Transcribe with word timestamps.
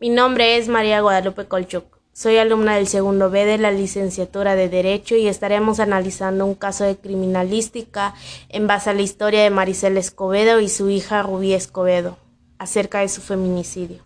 Mi 0.00 0.10
nombre 0.10 0.56
es 0.56 0.68
María 0.68 1.00
Guadalupe 1.00 1.46
Colchuc. 1.46 1.98
Soy 2.12 2.36
alumna 2.36 2.76
del 2.76 2.86
segundo 2.86 3.30
B 3.30 3.44
de 3.44 3.58
la 3.58 3.72
licenciatura 3.72 4.54
de 4.54 4.68
Derecho 4.68 5.16
y 5.16 5.26
estaremos 5.26 5.80
analizando 5.80 6.46
un 6.46 6.54
caso 6.54 6.84
de 6.84 6.96
criminalística 6.96 8.14
en 8.48 8.68
base 8.68 8.90
a 8.90 8.94
la 8.94 9.02
historia 9.02 9.42
de 9.42 9.50
Maricela 9.50 9.98
Escobedo 9.98 10.60
y 10.60 10.68
su 10.68 10.88
hija 10.88 11.22
Rubí 11.22 11.52
Escobedo, 11.52 12.16
acerca 12.58 13.00
de 13.00 13.08
su 13.08 13.22
feminicidio. 13.22 14.04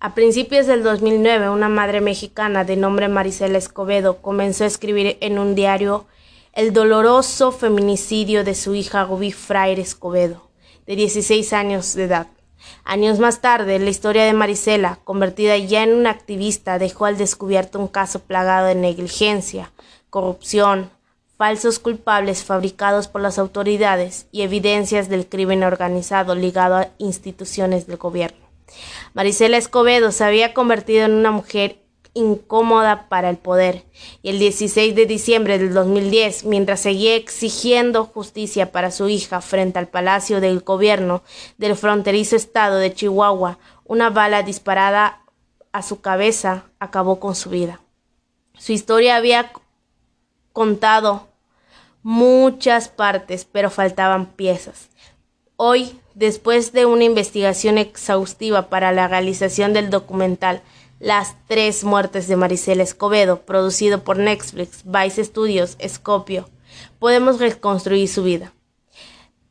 A 0.00 0.14
principios 0.14 0.66
del 0.66 0.82
2009, 0.82 1.50
una 1.50 1.68
madre 1.68 2.00
mexicana 2.00 2.64
de 2.64 2.76
nombre 2.76 3.08
Maricela 3.08 3.58
Escobedo 3.58 4.22
comenzó 4.22 4.64
a 4.64 4.68
escribir 4.68 5.18
en 5.20 5.38
un 5.38 5.54
diario 5.54 6.06
el 6.54 6.72
doloroso 6.72 7.52
feminicidio 7.52 8.42
de 8.42 8.54
su 8.54 8.74
hija 8.74 9.04
Rubí 9.04 9.32
Fraire 9.32 9.82
Escobedo, 9.82 10.48
de 10.86 10.96
16 10.96 11.52
años 11.52 11.94
de 11.94 12.04
edad. 12.04 12.26
Años 12.84 13.18
más 13.18 13.40
tarde, 13.40 13.78
la 13.78 13.90
historia 13.90 14.24
de 14.24 14.32
Marisela, 14.32 14.98
convertida 15.04 15.56
ya 15.56 15.82
en 15.82 15.94
una 15.94 16.10
activista, 16.10 16.78
dejó 16.78 17.06
al 17.06 17.16
descubierto 17.16 17.78
un 17.78 17.88
caso 17.88 18.20
plagado 18.20 18.66
de 18.66 18.74
negligencia, 18.74 19.72
corrupción, 20.10 20.90
falsos 21.36 21.78
culpables 21.78 22.44
fabricados 22.44 23.08
por 23.08 23.20
las 23.20 23.38
autoridades 23.38 24.26
y 24.32 24.42
evidencias 24.42 25.08
del 25.08 25.26
crimen 25.26 25.62
organizado 25.62 26.34
ligado 26.34 26.76
a 26.76 26.88
instituciones 26.98 27.86
del 27.86 27.96
gobierno. 27.96 28.44
Marisela 29.14 29.56
Escobedo 29.56 30.12
se 30.12 30.24
había 30.24 30.54
convertido 30.54 31.04
en 31.04 31.12
una 31.12 31.30
mujer 31.30 31.83
incómoda 32.14 33.08
para 33.08 33.28
el 33.28 33.36
poder. 33.36 33.84
Y 34.22 34.30
el 34.30 34.38
16 34.38 34.94
de 34.94 35.06
diciembre 35.06 35.58
del 35.58 35.74
2010, 35.74 36.44
mientras 36.44 36.80
seguía 36.80 37.16
exigiendo 37.16 38.04
justicia 38.04 38.72
para 38.72 38.90
su 38.90 39.08
hija 39.08 39.40
frente 39.40 39.78
al 39.78 39.88
Palacio 39.88 40.40
del 40.40 40.60
Gobierno 40.60 41.22
del 41.58 41.76
fronterizo 41.76 42.36
estado 42.36 42.76
de 42.78 42.94
Chihuahua, 42.94 43.58
una 43.84 44.10
bala 44.10 44.42
disparada 44.42 45.20
a 45.72 45.82
su 45.82 46.00
cabeza 46.00 46.64
acabó 46.78 47.18
con 47.18 47.34
su 47.34 47.50
vida. 47.50 47.80
Su 48.56 48.72
historia 48.72 49.16
había 49.16 49.52
contado 50.52 51.26
muchas 52.04 52.88
partes, 52.88 53.44
pero 53.44 53.70
faltaban 53.70 54.26
piezas. 54.26 54.88
Hoy, 55.56 55.98
después 56.14 56.72
de 56.72 56.86
una 56.86 57.04
investigación 57.04 57.78
exhaustiva 57.78 58.68
para 58.68 58.92
la 58.92 59.08
realización 59.08 59.72
del 59.72 59.90
documental 59.90 60.62
las 61.04 61.36
tres 61.46 61.84
muertes 61.84 62.28
de 62.28 62.36
Maricela 62.36 62.82
Escobedo, 62.82 63.42
producido 63.42 64.02
por 64.04 64.16
Netflix, 64.16 64.84
Vice 64.86 65.22
Studios, 65.22 65.76
Scopio. 65.86 66.48
Podemos 66.98 67.38
reconstruir 67.40 68.08
su 68.08 68.22
vida. 68.22 68.54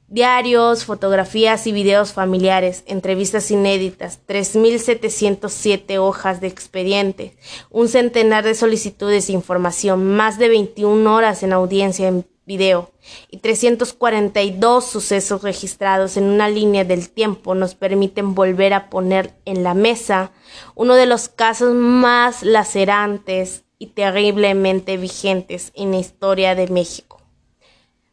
Diarios, 0.07 0.83
fotografías 0.85 1.67
y 1.67 1.71
videos 1.71 2.11
familiares, 2.11 2.83
entrevistas 2.87 3.51
inéditas, 3.51 4.19
3.707 4.27 5.99
hojas 5.99 6.41
de 6.41 6.47
expediente, 6.47 7.37
un 7.69 7.87
centenar 7.87 8.43
de 8.43 8.55
solicitudes 8.55 9.27
de 9.27 9.33
información, 9.33 10.15
más 10.15 10.39
de 10.39 10.49
21 10.49 11.15
horas 11.15 11.43
en 11.43 11.53
audiencia 11.53 12.07
en 12.07 12.25
video 12.45 12.91
y 13.29 13.37
342 13.37 14.85
sucesos 14.85 15.41
registrados 15.43 16.17
en 16.17 16.25
una 16.25 16.49
línea 16.49 16.83
del 16.83 17.09
tiempo 17.09 17.55
nos 17.55 17.75
permiten 17.75 18.35
volver 18.35 18.73
a 18.73 18.89
poner 18.89 19.33
en 19.45 19.63
la 19.63 19.73
mesa 19.73 20.31
uno 20.75 20.95
de 20.95 21.05
los 21.05 21.29
casos 21.29 21.73
más 21.73 22.43
lacerantes 22.43 23.63
y 23.79 23.87
terriblemente 23.87 24.97
vigentes 24.97 25.71
en 25.75 25.91
la 25.91 25.97
historia 25.97 26.55
de 26.55 26.67
México. 26.67 27.21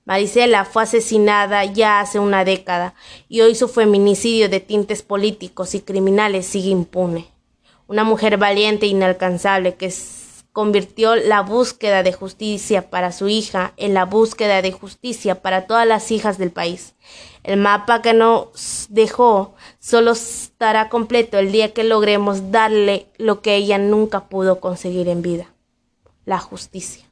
Marisela 0.05 0.64
fue 0.64 0.83
asesinada 0.83 1.64
ya 1.64 2.01
hace 2.01 2.19
una 2.19 2.45
década 2.45 2.95
y 3.28 3.42
hoy 3.42 3.55
su 3.55 3.69
feminicidio 3.69 4.48
de 4.48 4.58
tintes 4.58 5.03
políticos 5.03 5.75
y 5.75 5.81
criminales 5.81 6.47
sigue 6.47 6.70
impune. 6.70 7.28
Una 7.86 8.03
mujer 8.03 8.36
valiente 8.36 8.86
e 8.86 8.89
inalcanzable 8.89 9.75
que 9.75 9.86
convirtió 10.53 11.15
la 11.17 11.43
búsqueda 11.43 12.03
de 12.03 12.12
justicia 12.12 12.91
para 12.91 13.12
su 13.12 13.29
hija 13.29 13.73
en 13.77 13.95
la 13.95 14.05
búsqueda 14.05 14.63
de 14.63 14.73
justicia 14.73 15.42
para 15.42 15.67
todas 15.67 15.86
las 15.86 16.11
hijas 16.11 16.39
del 16.39 16.51
país. 16.51 16.95
El 17.42 17.58
mapa 17.58 18.02
que 18.02 18.13
nos 18.14 18.86
dejó 18.91 19.55
solo 19.79 20.13
estará 20.13 20.89
completo 20.89 21.39
el 21.39 21.52
día 21.52 21.73
que 21.73 21.85
logremos 21.85 22.51
darle 22.51 23.07
lo 23.17 23.41
que 23.42 23.55
ella 23.55 23.79
nunca 23.79 24.29
pudo 24.29 24.61
conseguir 24.61 25.08
en 25.08 25.23
vida, 25.23 25.47
la 26.24 26.39
justicia. 26.39 27.07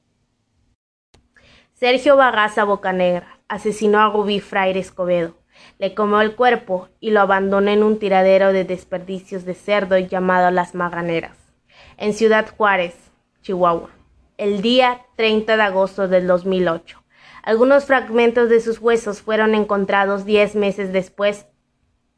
Sergio 1.75 2.17
Bagaza 2.17 2.65
Bocanegra 2.65 3.39
asesinó 3.47 4.01
a 4.01 4.11
Rubí 4.11 4.41
Fraire 4.41 4.81
Escobedo, 4.81 5.35
le 5.79 5.95
comió 5.95 6.21
el 6.21 6.35
cuerpo 6.35 6.89
y 6.99 7.12
lo 7.12 7.21
abandonó 7.21 7.71
en 7.71 7.85
un 7.85 7.99
tiradero 7.99 8.53
de 8.53 8.65
desperdicios 8.65 9.45
de 9.45 9.55
cerdo 9.55 9.97
llamado 9.97 10.51
Las 10.51 10.75
Maganeras, 10.75 11.37
en 11.97 12.15
Ciudad 12.15 12.53
Juárez, 12.57 12.95
Chihuahua, 13.49 13.89
el 14.37 14.61
día 14.61 15.07
30 15.17 15.57
de 15.57 15.63
agosto 15.63 16.07
del 16.07 16.27
2008. 16.27 17.03
Algunos 17.43 17.87
fragmentos 17.87 18.51
de 18.51 18.61
sus 18.61 18.79
huesos 18.79 19.23
fueron 19.23 19.55
encontrados 19.55 20.27
diez 20.27 20.55
meses 20.55 20.93
después, 20.93 21.47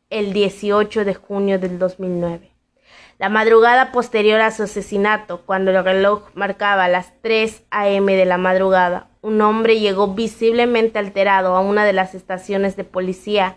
el 0.08 0.32
18 0.32 1.04
de 1.04 1.14
junio 1.14 1.60
del 1.60 1.78
2009. 1.78 2.50
La 3.18 3.28
madrugada 3.28 3.92
posterior 3.92 4.40
a 4.40 4.50
su 4.50 4.64
asesinato, 4.64 5.42
cuando 5.46 5.70
el 5.70 5.84
reloj 5.84 6.30
marcaba 6.34 6.88
las 6.88 7.12
3 7.22 7.62
a.m. 7.70 8.16
de 8.16 8.24
la 8.24 8.36
madrugada, 8.36 9.10
un 9.20 9.40
hombre 9.40 9.78
llegó 9.78 10.08
visiblemente 10.14 10.98
alterado 10.98 11.54
a 11.54 11.60
una 11.60 11.84
de 11.84 11.92
las 11.92 12.16
estaciones 12.16 12.74
de 12.74 12.82
policía 12.82 13.54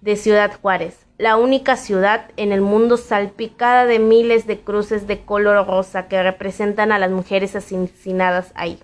de 0.00 0.16
Ciudad 0.16 0.58
Juárez 0.60 1.06
la 1.22 1.36
única 1.36 1.76
ciudad 1.76 2.32
en 2.36 2.50
el 2.50 2.62
mundo 2.62 2.96
salpicada 2.96 3.86
de 3.86 4.00
miles 4.00 4.48
de 4.48 4.58
cruces 4.58 5.06
de 5.06 5.20
color 5.24 5.68
rosa 5.68 6.08
que 6.08 6.20
representan 6.20 6.90
a 6.90 6.98
las 6.98 7.12
mujeres 7.12 7.54
asesinadas 7.54 8.50
ahí. 8.56 8.80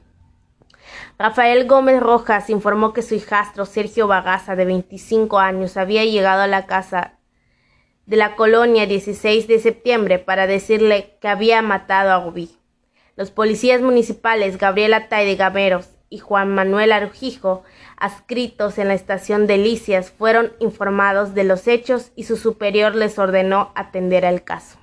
Rafael 1.18 1.66
Gómez 1.66 1.98
Rojas 1.98 2.48
informó 2.48 2.92
que 2.92 3.02
su 3.02 3.16
hijastro 3.16 3.66
Sergio 3.66 4.06
Bagaza, 4.06 4.54
de 4.54 4.66
25 4.66 5.40
años, 5.40 5.76
había 5.76 6.04
llegado 6.04 6.42
a 6.42 6.46
la 6.46 6.66
casa 6.66 7.14
de 8.06 8.16
la 8.16 8.36
colonia 8.36 8.86
16 8.86 9.48
de 9.48 9.58
septiembre 9.58 10.20
para 10.20 10.46
decirle 10.46 11.18
que 11.20 11.26
había 11.26 11.60
matado 11.60 12.12
a 12.12 12.24
Rubí. 12.24 12.56
Los 13.16 13.32
policías 13.32 13.80
municipales 13.80 14.58
Gabriela 14.58 15.08
Taide 15.08 15.34
Gameros 15.34 15.88
y 16.10 16.18
Juan 16.18 16.54
Manuel 16.54 16.92
Arujijo 16.92 17.64
adscritos 17.96 18.78
en 18.78 18.88
la 18.88 18.94
estación 18.94 19.46
Delicias 19.46 20.10
fueron 20.10 20.52
informados 20.58 21.34
de 21.34 21.44
los 21.44 21.68
hechos 21.68 22.12
y 22.16 22.24
su 22.24 22.36
superior 22.36 22.94
les 22.94 23.18
ordenó 23.18 23.72
atender 23.74 24.24
al 24.24 24.44
caso. 24.44 24.78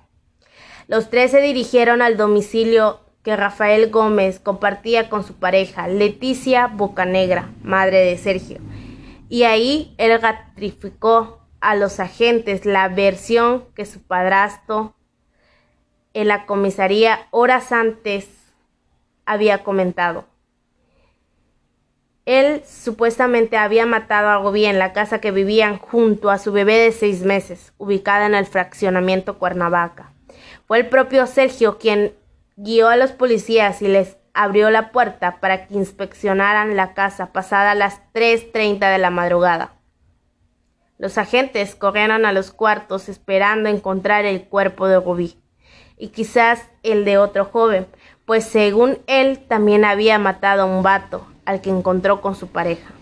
Los 0.88 1.10
tres 1.10 1.32
se 1.32 1.42
dirigieron 1.42 2.02
al 2.02 2.18
domicilio 2.18 3.00
que 3.24 3.36
Rafael 3.36 3.90
Gómez 3.90 4.40
compartía 4.40 5.10
con 5.10 5.24
su 5.24 5.34
pareja, 5.34 5.88
Leticia 5.88 6.68
Bocanegra, 6.68 7.50
madre 7.64 8.02
de 8.02 8.18
Sergio, 8.18 8.60
y 9.30 9.44
ahí 9.44 9.96
él 9.98 10.22
ratificó 10.22 11.40
a 11.60 11.74
los 11.76 12.00
agentes 12.00 12.66
la 12.66 12.88
versión 12.90 13.66
que 13.74 13.88
su 13.88 14.04
padrastro 14.04 14.94
en 16.14 16.28
la 16.28 16.46
comisaría 16.46 17.28
horas 17.32 17.72
antes 17.72 18.30
había 19.26 19.64
comentado. 19.64 20.26
Él 22.26 22.64
supuestamente 22.66 23.56
había 23.56 23.86
matado 23.86 24.30
a 24.30 24.38
Gobi 24.38 24.66
en 24.66 24.80
la 24.80 24.94
casa 24.94 25.22
que 25.22 25.30
vivían 25.30 25.78
junto 25.78 26.32
a 26.32 26.40
su 26.40 26.52
bebé 26.52 26.78
de 26.78 26.92
seis 26.92 27.24
meses, 27.24 27.74
ubicada 27.78 28.26
en 28.26 28.34
el 28.34 28.48
fraccionamiento 28.48 29.38
Cuernavaca. 29.38 30.12
Fue 30.68 30.80
el 30.80 30.90
propio 30.90 31.28
Sergio 31.28 31.78
quien 31.78 32.16
guió 32.56 32.90
a 32.90 32.96
los 32.96 33.12
policías 33.12 33.84
y 33.84 33.88
les 33.88 34.18
abrió 34.34 34.72
la 34.72 34.92
puerta 34.92 35.40
para 35.40 35.68
que 35.68 35.76
inspeccionaran 35.76 36.76
la 36.76 36.96
casa 36.96 37.32
pasada 37.32 37.76
las 37.76 38.02
3.30 38.14 38.92
de 38.92 38.98
la 38.98 39.12
madrugada. 39.12 39.74
Los 40.98 41.20
agentes 41.20 41.76
corrieron 41.76 42.26
a 42.26 42.34
los 42.34 42.52
cuartos 42.52 43.08
esperando 43.08 43.70
encontrar 43.70 44.26
el 44.26 44.46
cuerpo 44.46 44.88
de 44.88 45.00
Rubí 45.00 45.38
y 45.98 46.08
quizás 46.08 46.70
el 46.82 47.06
de 47.06 47.18
otro 47.18 47.46
joven, 47.46 47.86
pues 48.26 48.46
según 48.46 48.98
él 49.06 49.46
también 49.48 49.86
había 49.86 50.18
matado 50.18 50.64
a 50.64 50.66
un 50.66 50.82
vato, 50.82 51.28
al 51.46 51.62
que 51.62 51.70
encontró 51.70 52.22
con 52.22 52.36
su 52.36 52.48
pareja. 52.48 52.94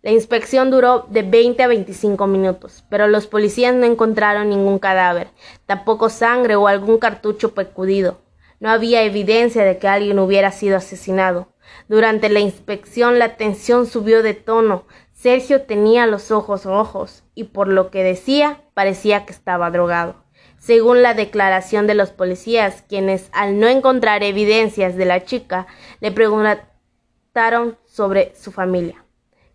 La 0.00 0.12
inspección 0.12 0.70
duró 0.70 1.06
de 1.10 1.22
20 1.22 1.62
a 1.62 1.66
25 1.66 2.26
minutos, 2.28 2.84
pero 2.88 3.08
los 3.08 3.26
policías 3.26 3.74
no 3.74 3.84
encontraron 3.84 4.48
ningún 4.48 4.78
cadáver, 4.78 5.28
tampoco 5.66 6.08
sangre 6.08 6.54
o 6.54 6.68
algún 6.68 6.98
cartucho 6.98 7.52
pecudido. 7.52 8.18
No 8.60 8.70
había 8.70 9.02
evidencia 9.02 9.64
de 9.64 9.78
que 9.78 9.88
alguien 9.88 10.18
hubiera 10.18 10.52
sido 10.52 10.76
asesinado. 10.76 11.48
Durante 11.88 12.28
la 12.28 12.40
inspección 12.40 13.18
la 13.18 13.36
tensión 13.36 13.86
subió 13.86 14.22
de 14.22 14.34
tono. 14.34 14.84
Sergio 15.12 15.62
tenía 15.62 16.06
los 16.06 16.30
ojos 16.30 16.64
rojos 16.64 17.24
y 17.34 17.44
por 17.44 17.68
lo 17.68 17.90
que 17.90 18.04
decía 18.04 18.62
parecía 18.74 19.26
que 19.26 19.32
estaba 19.32 19.70
drogado. 19.70 20.14
Según 20.58 21.02
la 21.02 21.14
declaración 21.14 21.86
de 21.86 21.94
los 21.94 22.10
policías, 22.10 22.82
quienes 22.88 23.28
al 23.32 23.60
no 23.60 23.68
encontrar 23.68 24.22
evidencias 24.22 24.96
de 24.96 25.04
la 25.04 25.24
chica 25.24 25.66
le 26.00 26.10
sobre 27.84 28.34
su 28.34 28.50
familia. 28.50 29.04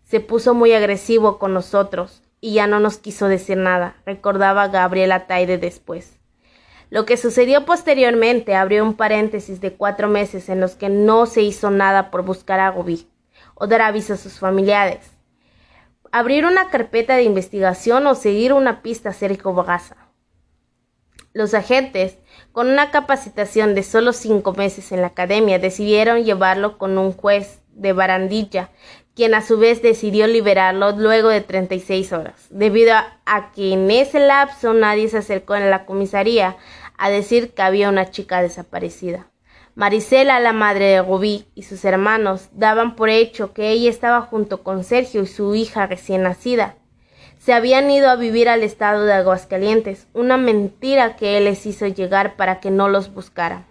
Se 0.04 0.20
puso 0.20 0.54
muy 0.54 0.72
agresivo 0.72 1.38
con 1.38 1.52
nosotros 1.52 2.22
y 2.40 2.54
ya 2.54 2.66
no 2.66 2.80
nos 2.80 2.96
quiso 2.96 3.28
decir 3.28 3.58
nada, 3.58 3.96
recordaba 4.06 4.68
Gabriela 4.68 5.26
Taide 5.26 5.58
después. 5.58 6.18
Lo 6.88 7.04
que 7.04 7.16
sucedió 7.16 7.66
posteriormente 7.66 8.54
abrió 8.54 8.84
un 8.84 8.94
paréntesis 8.94 9.60
de 9.60 9.74
cuatro 9.74 10.08
meses 10.08 10.48
en 10.48 10.60
los 10.60 10.76
que 10.76 10.88
no 10.88 11.26
se 11.26 11.42
hizo 11.42 11.70
nada 11.70 12.10
por 12.10 12.22
buscar 12.22 12.60
a 12.60 12.70
Gobi 12.70 13.06
o 13.54 13.66
dar 13.66 13.82
aviso 13.82 14.14
a 14.14 14.16
sus 14.16 14.38
familiares, 14.38 15.10
abrir 16.10 16.46
una 16.46 16.70
carpeta 16.70 17.16
de 17.16 17.24
investigación 17.24 18.06
o 18.06 18.14
seguir 18.14 18.52
una 18.52 18.80
pista 18.80 19.10
a 19.10 19.12
Sergio 19.12 19.52
Bagaza. 19.52 19.96
Los 21.34 21.52
agentes, 21.52 22.18
con 22.52 22.68
una 22.68 22.90
capacitación 22.90 23.74
de 23.74 23.82
solo 23.82 24.12
cinco 24.12 24.52
meses 24.52 24.92
en 24.92 25.00
la 25.00 25.08
academia, 25.08 25.58
decidieron 25.58 26.24
llevarlo 26.24 26.78
con 26.78 26.96
un 26.96 27.12
juez 27.12 27.63
de 27.74 27.92
barandilla, 27.92 28.70
quien 29.14 29.34
a 29.34 29.42
su 29.42 29.58
vez 29.58 29.82
decidió 29.82 30.26
liberarlo 30.26 30.92
luego 30.92 31.28
de 31.28 31.40
36 31.40 32.12
horas, 32.12 32.46
debido 32.50 32.94
a, 32.94 33.52
que 33.52 33.72
en 33.72 33.90
ese 33.90 34.18
lapso 34.20 34.74
nadie 34.74 35.08
se 35.08 35.18
acercó 35.18 35.54
en 35.54 35.70
la 35.70 35.84
comisaría 35.84 36.56
a 36.98 37.10
decir 37.10 37.52
que 37.54 37.62
había 37.62 37.88
una 37.88 38.10
chica 38.10 38.42
desaparecida. 38.42 39.26
Marisela, 39.76 40.38
la 40.38 40.52
madre 40.52 40.86
de 40.86 41.02
Rubí, 41.02 41.46
y 41.54 41.62
sus 41.62 41.84
hermanos 41.84 42.48
daban 42.52 42.94
por 42.94 43.08
hecho 43.08 43.52
que 43.52 43.70
ella 43.70 43.90
estaba 43.90 44.20
junto 44.20 44.62
con 44.62 44.84
Sergio 44.84 45.22
y 45.22 45.26
su 45.26 45.54
hija 45.54 45.86
recién 45.86 46.22
nacida. 46.22 46.76
Se 47.38 47.52
habían 47.52 47.90
ido 47.90 48.08
a 48.08 48.16
vivir 48.16 48.48
al 48.48 48.62
estado 48.62 49.04
de 49.04 49.12
Aguascalientes, 49.12 50.06
una 50.14 50.36
mentira 50.36 51.16
que 51.16 51.36
él 51.36 51.44
les 51.44 51.66
hizo 51.66 51.86
llegar 51.86 52.36
para 52.36 52.60
que 52.60 52.70
no 52.70 52.88
los 52.88 53.12
buscaran. 53.12 53.66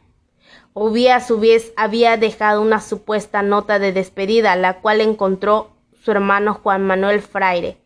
Rubí 0.76 1.08
a 1.08 1.20
su 1.20 1.40
vez 1.40 1.72
había 1.76 2.18
dejado 2.18 2.62
una 2.62 2.82
supuesta 2.82 3.42
nota 3.42 3.80
de 3.80 3.92
despedida, 3.92 4.56
la 4.56 4.82
cual 4.82 5.02
encontró 5.02 5.72
su 6.04 6.12
hermano 6.12 6.56
Juan 6.56 6.86
Manuel 6.86 7.22
Fraire, 7.22 7.78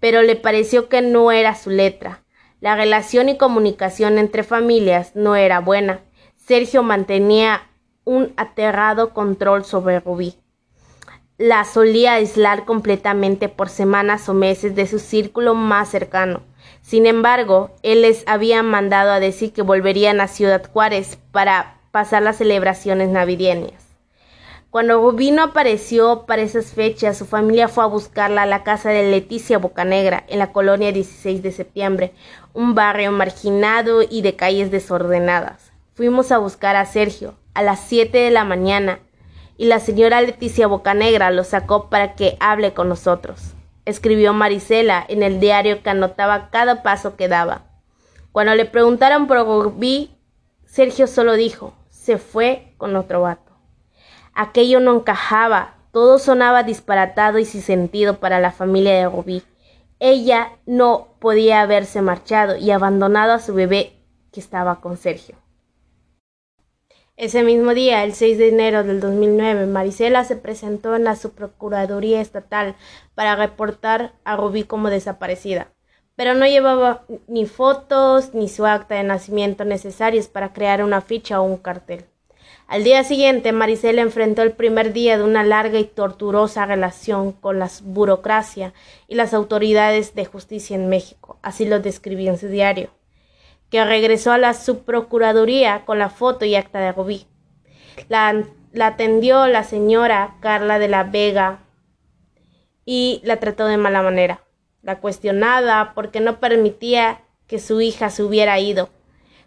pero 0.00 0.22
le 0.22 0.36
pareció 0.36 0.88
que 0.88 1.02
no 1.02 1.32
era 1.32 1.54
su 1.54 1.70
letra. 1.70 2.22
La 2.60 2.74
relación 2.74 3.28
y 3.28 3.36
comunicación 3.36 4.18
entre 4.18 4.42
familias 4.42 5.14
no 5.14 5.36
era 5.36 5.60
buena. 5.60 6.00
Sergio 6.36 6.82
mantenía 6.82 7.62
un 8.04 8.32
aterrado 8.36 9.12
control 9.12 9.64
sobre 9.64 10.00
Rubí. 10.00 10.36
La 11.38 11.64
solía 11.64 12.14
aislar 12.14 12.64
completamente 12.64 13.48
por 13.48 13.68
semanas 13.68 14.28
o 14.28 14.34
meses 14.34 14.74
de 14.74 14.86
su 14.86 14.98
círculo 14.98 15.54
más 15.54 15.90
cercano. 15.90 16.42
Sin 16.80 17.04
embargo, 17.04 17.74
él 17.82 18.02
les 18.02 18.24
había 18.26 18.62
mandado 18.62 19.10
a 19.10 19.20
decir 19.20 19.52
que 19.52 19.62
volverían 19.62 20.20
a 20.20 20.28
Ciudad 20.28 20.70
Juárez 20.72 21.18
para 21.32 21.75
pasar 21.96 22.22
las 22.22 22.36
celebraciones 22.36 23.08
navideñas. 23.08 23.86
Cuando 24.68 25.00
Rubí 25.00 25.30
no 25.30 25.44
apareció 25.44 26.26
para 26.26 26.42
esas 26.42 26.66
fechas, 26.74 27.16
su 27.16 27.24
familia 27.24 27.68
fue 27.68 27.84
a 27.84 27.86
buscarla 27.86 28.42
a 28.42 28.46
la 28.46 28.64
casa 28.64 28.90
de 28.90 29.10
Leticia 29.10 29.56
Bocanegra, 29.56 30.22
en 30.28 30.38
la 30.38 30.52
colonia 30.52 30.92
16 30.92 31.42
de 31.42 31.52
septiembre, 31.52 32.12
un 32.52 32.74
barrio 32.74 33.12
marginado 33.12 34.02
y 34.02 34.20
de 34.20 34.36
calles 34.36 34.70
desordenadas. 34.70 35.72
Fuimos 35.94 36.32
a 36.32 36.36
buscar 36.36 36.76
a 36.76 36.84
Sergio 36.84 37.32
a 37.54 37.62
las 37.62 37.80
siete 37.80 38.18
de 38.18 38.30
la 38.30 38.44
mañana 38.44 38.98
y 39.56 39.64
la 39.64 39.80
señora 39.80 40.20
Leticia 40.20 40.66
Bocanegra 40.66 41.30
lo 41.30 41.44
sacó 41.44 41.88
para 41.88 42.14
que 42.14 42.36
hable 42.40 42.74
con 42.74 42.90
nosotros. 42.90 43.54
Escribió 43.86 44.34
Marisela 44.34 45.02
en 45.08 45.22
el 45.22 45.40
diario 45.40 45.82
que 45.82 45.88
anotaba 45.88 46.50
cada 46.50 46.82
paso 46.82 47.16
que 47.16 47.28
daba. 47.28 47.62
Cuando 48.32 48.54
le 48.54 48.66
preguntaron 48.66 49.26
por 49.26 49.38
Rubí, 49.38 50.10
Sergio 50.66 51.06
solo 51.06 51.36
dijo, 51.36 51.72
se 52.06 52.18
fue 52.18 52.72
con 52.76 52.94
otro 52.94 53.22
vato. 53.22 53.50
Aquello 54.32 54.78
no 54.78 54.94
encajaba, 54.94 55.74
todo 55.90 56.20
sonaba 56.20 56.62
disparatado 56.62 57.40
y 57.40 57.44
sin 57.44 57.62
sentido 57.62 58.20
para 58.20 58.38
la 58.38 58.52
familia 58.52 58.94
de 58.94 59.08
Rubí. 59.08 59.42
Ella 59.98 60.52
no 60.66 61.08
podía 61.18 61.62
haberse 61.62 62.02
marchado 62.02 62.56
y 62.56 62.70
abandonado 62.70 63.32
a 63.32 63.40
su 63.40 63.54
bebé 63.54 63.94
que 64.30 64.38
estaba 64.38 64.80
con 64.80 64.96
Sergio. 64.98 65.34
Ese 67.16 67.42
mismo 67.42 67.74
día, 67.74 68.04
el 68.04 68.12
6 68.12 68.38
de 68.38 68.50
enero 68.50 68.84
del 68.84 69.00
2009, 69.00 69.66
Marisela 69.66 70.22
se 70.22 70.36
presentó 70.36 70.94
en 70.94 71.02
la 71.02 71.16
Subprocuraduría 71.16 72.20
Estatal 72.20 72.76
para 73.16 73.34
reportar 73.34 74.12
a 74.22 74.36
Rubí 74.36 74.62
como 74.62 74.90
desaparecida, 74.90 75.72
pero 76.16 76.34
no 76.34 76.46
llevaba 76.46 77.04
ni 77.28 77.46
fotos 77.46 78.34
ni 78.34 78.48
su 78.48 78.66
acta 78.66 78.96
de 78.96 79.04
nacimiento 79.04 79.64
necesarios 79.64 80.28
para 80.28 80.52
crear 80.52 80.82
una 80.82 81.00
ficha 81.00 81.40
o 81.40 81.44
un 81.44 81.58
cartel. 81.58 82.06
Al 82.66 82.82
día 82.82 83.04
siguiente, 83.04 83.52
Marisela 83.52 84.02
enfrentó 84.02 84.42
el 84.42 84.52
primer 84.52 84.92
día 84.92 85.16
de 85.16 85.22
una 85.22 85.44
larga 85.44 85.78
y 85.78 85.84
torturosa 85.84 86.66
relación 86.66 87.30
con 87.30 87.60
la 87.60 87.70
burocracia 87.84 88.72
y 89.06 89.14
las 89.14 89.34
autoridades 89.34 90.16
de 90.16 90.24
justicia 90.24 90.74
en 90.74 90.88
México, 90.88 91.38
así 91.42 91.64
lo 91.64 91.78
describió 91.78 92.32
en 92.32 92.38
su 92.38 92.48
diario 92.48 92.90
que 93.70 93.84
regresó 93.84 94.32
a 94.32 94.38
la 94.38 94.54
subprocuraduría 94.54 95.84
con 95.84 95.98
la 95.98 96.08
foto 96.08 96.44
y 96.44 96.54
acta 96.54 96.78
de 96.78 96.92
Rubí. 96.92 97.26
La, 98.08 98.44
la 98.72 98.86
atendió 98.88 99.46
la 99.46 99.64
señora 99.64 100.36
Carla 100.40 100.78
de 100.78 100.88
la 100.88 101.04
Vega 101.04 101.60
y 102.84 103.20
la 103.24 103.38
trató 103.38 103.66
de 103.66 103.76
mala 103.76 104.02
manera. 104.02 104.40
La 104.86 105.00
cuestionaba 105.00 105.92
porque 105.96 106.20
no 106.20 106.38
permitía 106.38 107.24
que 107.48 107.58
su 107.58 107.80
hija 107.80 108.08
se 108.08 108.22
hubiera 108.22 108.60
ido 108.60 108.88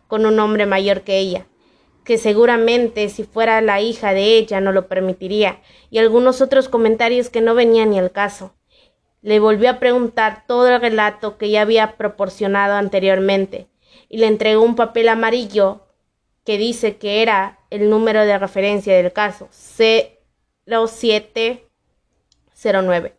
con 0.08 0.26
un 0.26 0.38
hombre 0.38 0.66
mayor 0.66 1.04
que 1.04 1.18
ella, 1.18 1.48
que 2.04 2.18
seguramente 2.18 3.08
si 3.08 3.24
fuera 3.24 3.62
la 3.62 3.80
hija 3.80 4.14
de 4.14 4.38
ella 4.38 4.60
no 4.60 4.74
lo 4.74 4.90
permitiría, 4.90 5.62
y 5.90 6.00
algunos 6.00 6.42
otros 6.42 6.68
comentarios 6.68 7.30
que 7.30 7.40
no 7.40 7.56
venían 7.56 7.92
ni 7.92 8.00
al 8.00 8.12
caso. 8.12 8.54
Le 9.22 9.40
volvió 9.40 9.70
a 9.70 9.80
preguntar 9.80 10.44
todo 10.46 10.68
el 10.68 10.82
relato 10.82 11.38
que 11.38 11.50
ya 11.50 11.62
había 11.62 11.96
proporcionado 11.96 12.74
anteriormente, 12.74 13.70
y 14.10 14.18
le 14.18 14.28
entregó 14.28 14.62
un 14.62 14.76
papel 14.76 15.08
amarillo 15.08 15.88
que 16.44 16.58
dice 16.58 16.98
que 16.98 17.22
era 17.22 17.60
el 17.70 17.90
número 17.90 18.26
de 18.26 18.38
referencia 18.38 18.94
del 18.94 19.14
caso, 19.14 19.48
0709. 20.66 23.19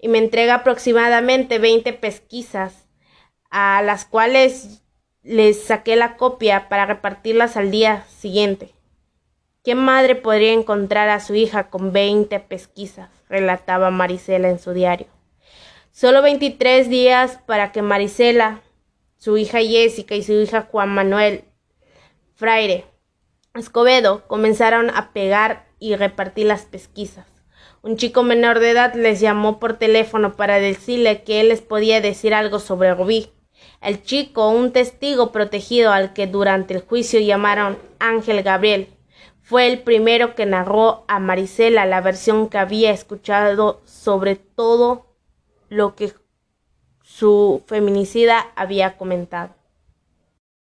Y 0.00 0.08
me 0.08 0.18
entrega 0.18 0.54
aproximadamente 0.54 1.58
20 1.58 1.92
pesquisas, 1.92 2.88
a 3.50 3.82
las 3.82 4.06
cuales 4.06 4.82
les 5.22 5.62
saqué 5.62 5.96
la 5.96 6.16
copia 6.16 6.68
para 6.68 6.86
repartirlas 6.86 7.56
al 7.56 7.70
día 7.70 8.04
siguiente. 8.08 8.74
¿Qué 9.62 9.74
madre 9.74 10.14
podría 10.14 10.54
encontrar 10.54 11.10
a 11.10 11.20
su 11.20 11.34
hija 11.34 11.68
con 11.68 11.92
20 11.92 12.40
pesquisas? 12.40 13.10
relataba 13.28 13.90
Marisela 13.90 14.50
en 14.50 14.58
su 14.58 14.72
diario. 14.72 15.06
Solo 15.92 16.20
23 16.22 16.88
días 16.88 17.38
para 17.46 17.72
que 17.72 17.82
Marisela 17.82 18.62
su 19.16 19.36
hija 19.36 19.60
Jessica 19.60 20.14
y 20.14 20.22
su 20.22 20.32
hija 20.32 20.66
Juan 20.70 20.88
Manuel 20.88 21.44
Fraire 22.34 22.86
Escobedo 23.54 24.26
comenzaron 24.28 24.90
a 24.90 25.12
pegar 25.12 25.66
y 25.78 25.96
repartir 25.96 26.46
las 26.46 26.64
pesquisas. 26.64 27.26
Un 27.82 27.96
chico 27.96 28.22
menor 28.22 28.58
de 28.58 28.72
edad 28.72 28.94
les 28.94 29.20
llamó 29.20 29.58
por 29.58 29.78
teléfono 29.78 30.34
para 30.34 30.60
decirle 30.60 31.22
que 31.22 31.40
él 31.40 31.48
les 31.48 31.62
podía 31.62 32.02
decir 32.02 32.34
algo 32.34 32.58
sobre 32.58 32.94
Rubí. 32.94 33.30
El 33.80 34.02
chico, 34.02 34.50
un 34.50 34.72
testigo 34.72 35.32
protegido 35.32 35.90
al 35.90 36.12
que 36.12 36.26
durante 36.26 36.74
el 36.74 36.82
juicio 36.82 37.20
llamaron 37.20 37.78
Ángel 37.98 38.42
Gabriel, 38.42 38.88
fue 39.40 39.66
el 39.66 39.80
primero 39.80 40.34
que 40.34 40.44
narró 40.44 41.04
a 41.08 41.18
Marisela 41.18 41.86
la 41.86 42.02
versión 42.02 42.50
que 42.50 42.58
había 42.58 42.90
escuchado 42.90 43.80
sobre 43.86 44.36
todo 44.36 45.06
lo 45.70 45.96
que 45.96 46.12
su 47.02 47.62
feminicida 47.66 48.52
había 48.56 48.98
comentado. 48.98 49.54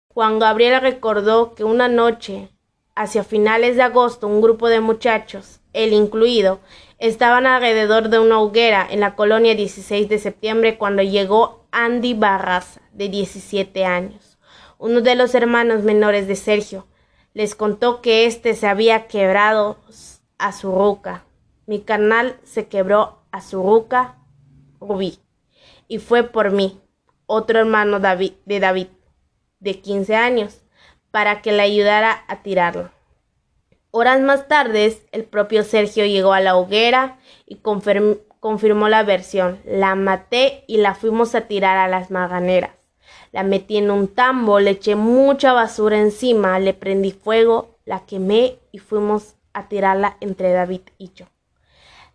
Juan 0.07 0.39
Gabriel 0.39 0.81
recordó 0.81 1.53
que 1.53 1.63
una 1.63 1.87
noche, 1.87 2.49
hacia 2.95 3.23
finales 3.23 3.75
de 3.75 3.83
agosto, 3.83 4.27
un 4.27 4.41
grupo 4.41 4.67
de 4.67 4.79
muchachos, 4.79 5.59
él 5.73 5.93
incluido, 5.93 6.59
estaban 6.99 7.45
alrededor 7.45 8.09
de 8.09 8.19
una 8.19 8.39
hoguera 8.39 8.87
en 8.89 8.99
la 8.99 9.15
colonia 9.15 9.55
16 9.55 10.09
de 10.09 10.19
septiembre 10.19 10.77
cuando 10.77 11.01
llegó 11.01 11.65
Andy 11.71 12.13
Barraza, 12.13 12.81
de 12.91 13.09
17 13.09 13.85
años, 13.85 14.37
uno 14.77 15.01
de 15.01 15.15
los 15.15 15.33
hermanos 15.35 15.83
menores 15.83 16.27
de 16.27 16.35
Sergio. 16.35 16.87
Les 17.33 17.55
contó 17.55 18.01
que 18.01 18.25
éste 18.25 18.53
se 18.53 18.67
había 18.67 19.07
quebrado 19.07 19.77
a 20.37 20.51
su 20.51 20.71
ruca. 20.71 21.25
Mi 21.65 21.81
carnal 21.81 22.37
se 22.43 22.67
quebró 22.67 23.23
a 23.31 23.41
su 23.41 23.63
ruca, 23.63 24.17
Rubí 24.79 25.19
y 25.87 25.99
fue 25.99 26.23
por 26.23 26.51
mí, 26.51 26.81
otro 27.25 27.59
hermano 27.59 27.99
de 27.99 28.59
David, 28.59 28.87
de 29.59 29.79
15 29.79 30.15
años, 30.15 30.63
para 31.11 31.41
que 31.41 31.51
le 31.51 31.61
ayudara 31.61 32.23
a 32.27 32.41
tirarlo. 32.41 32.89
Horas 33.95 34.19
más 34.21 34.47
tarde, 34.47 34.97
el 35.11 35.23
propio 35.23 35.63
Sergio 35.63 36.05
llegó 36.05 36.33
a 36.33 36.41
la 36.41 36.55
hoguera 36.55 37.19
y 37.45 37.57
confirmó 37.57 38.89
la 38.89 39.03
versión. 39.03 39.61
La 39.65 39.95
maté 39.95 40.63
y 40.67 40.77
la 40.77 40.95
fuimos 40.95 41.35
a 41.35 41.41
tirar 41.41 41.77
a 41.77 41.87
las 41.87 42.09
maganeras. 42.09 42.71
La 43.31 43.43
metí 43.43 43.77
en 43.77 43.91
un 43.91 44.07
tambo, 44.07 44.59
le 44.59 44.71
eché 44.71 44.95
mucha 44.95 45.53
basura 45.53 45.99
encima, 45.99 46.59
le 46.59 46.73
prendí 46.73 47.11
fuego, 47.11 47.77
la 47.85 48.05
quemé 48.05 48.57
y 48.71 48.79
fuimos 48.79 49.35
a 49.53 49.67
tirarla 49.67 50.17
entre 50.19 50.51
David 50.51 50.81
y 50.97 51.11
yo. 51.13 51.27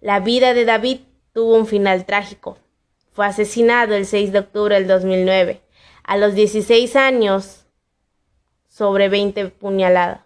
La 0.00 0.20
vida 0.20 0.54
de 0.54 0.64
David 0.64 1.00
tuvo 1.32 1.54
un 1.54 1.66
final 1.66 2.04
trágico 2.04 2.58
fue 3.18 3.26
asesinado 3.26 3.96
el 3.96 4.06
6 4.06 4.30
de 4.30 4.38
octubre 4.38 4.76
del 4.76 4.86
2009, 4.86 5.60
a 6.04 6.16
los 6.16 6.34
16 6.36 6.94
años, 6.94 7.66
sobre 8.68 9.08
20 9.08 9.48
puñaladas. 9.48 10.20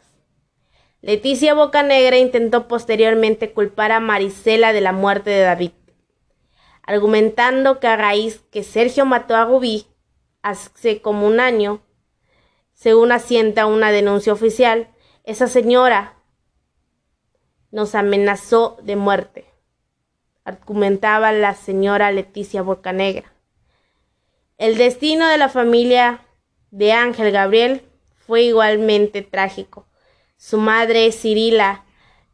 Leticia 1.02 1.52
Bocanegra 1.54 2.16
intentó 2.16 2.68
posteriormente 2.68 3.52
culpar 3.52 3.90
a 3.90 3.98
Marisela 3.98 4.72
de 4.72 4.80
la 4.80 4.92
muerte 4.92 5.30
de 5.30 5.40
David, 5.40 5.72
argumentando 6.84 7.80
que 7.80 7.88
a 7.88 7.96
raíz 7.96 8.44
que 8.52 8.62
Sergio 8.62 9.04
mató 9.04 9.34
a 9.34 9.44
Rubí 9.44 9.88
hace 10.42 11.02
como 11.02 11.26
un 11.26 11.40
año, 11.40 11.82
según 12.72 13.10
asienta 13.10 13.66
una 13.66 13.90
denuncia 13.90 14.32
oficial, 14.32 14.90
esa 15.24 15.48
señora 15.48 16.14
nos 17.72 17.96
amenazó 17.96 18.78
de 18.84 18.94
muerte, 18.94 19.46
argumentaba 20.44 21.32
la 21.32 21.54
señora 21.54 22.12
Leticia 22.12 22.62
Bocanegra. 22.62 23.32
El 24.56 24.78
destino 24.78 25.26
de 25.26 25.38
la 25.38 25.48
familia 25.48 26.24
de 26.70 26.92
Ángel 26.92 27.32
Gabriel 27.32 27.82
fue 28.14 28.42
igualmente 28.42 29.22
trágico. 29.22 29.88
Su 30.42 30.58
madre, 30.58 31.12
Cirila, 31.12 31.84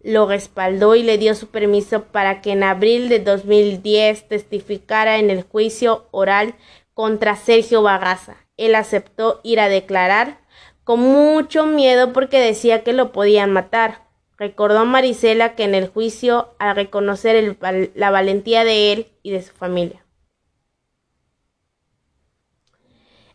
lo 0.00 0.27
respaldó 0.27 0.95
y 0.95 1.03
le 1.03 1.19
dio 1.19 1.35
su 1.35 1.49
permiso 1.49 2.05
para 2.05 2.41
que 2.41 2.53
en 2.53 2.62
abril 2.62 3.11
de 3.11 3.19
2010 3.19 4.29
testificara 4.29 5.19
en 5.19 5.29
el 5.29 5.43
juicio 5.43 6.09
oral 6.11 6.55
contra 6.95 7.37
Sergio 7.37 7.83
Bagaza. 7.83 8.38
Él 8.57 8.77
aceptó 8.77 9.43
ir 9.45 9.61
a 9.61 9.69
declarar 9.69 10.41
con 10.85 11.00
mucho 11.00 11.67
miedo 11.67 12.15
porque 12.15 12.41
decía 12.41 12.83
que 12.83 12.95
lo 12.95 13.12
podían 13.12 13.53
matar. 13.53 14.09
Recordó 14.38 14.87
Marisela 14.87 15.55
que 15.55 15.65
en 15.65 15.75
el 15.75 15.88
juicio, 15.88 16.55
al 16.59 16.77
reconocer 16.77 17.59
la 17.95 18.11
valentía 18.11 18.65
de 18.65 18.93
él 18.95 19.09
y 19.23 19.33
de 19.33 19.43
su 19.43 19.53
familia. 19.53 20.03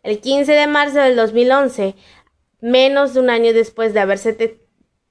El 0.02 0.20
15 0.20 0.52
de 0.52 0.66
marzo 0.66 0.98
del 0.98 1.16
2011, 1.16 1.94
menos 2.60 3.14
de 3.14 3.20
un 3.20 3.30
año 3.30 3.54
después 3.54 3.94
de 3.94 4.00
haberse 4.00 4.63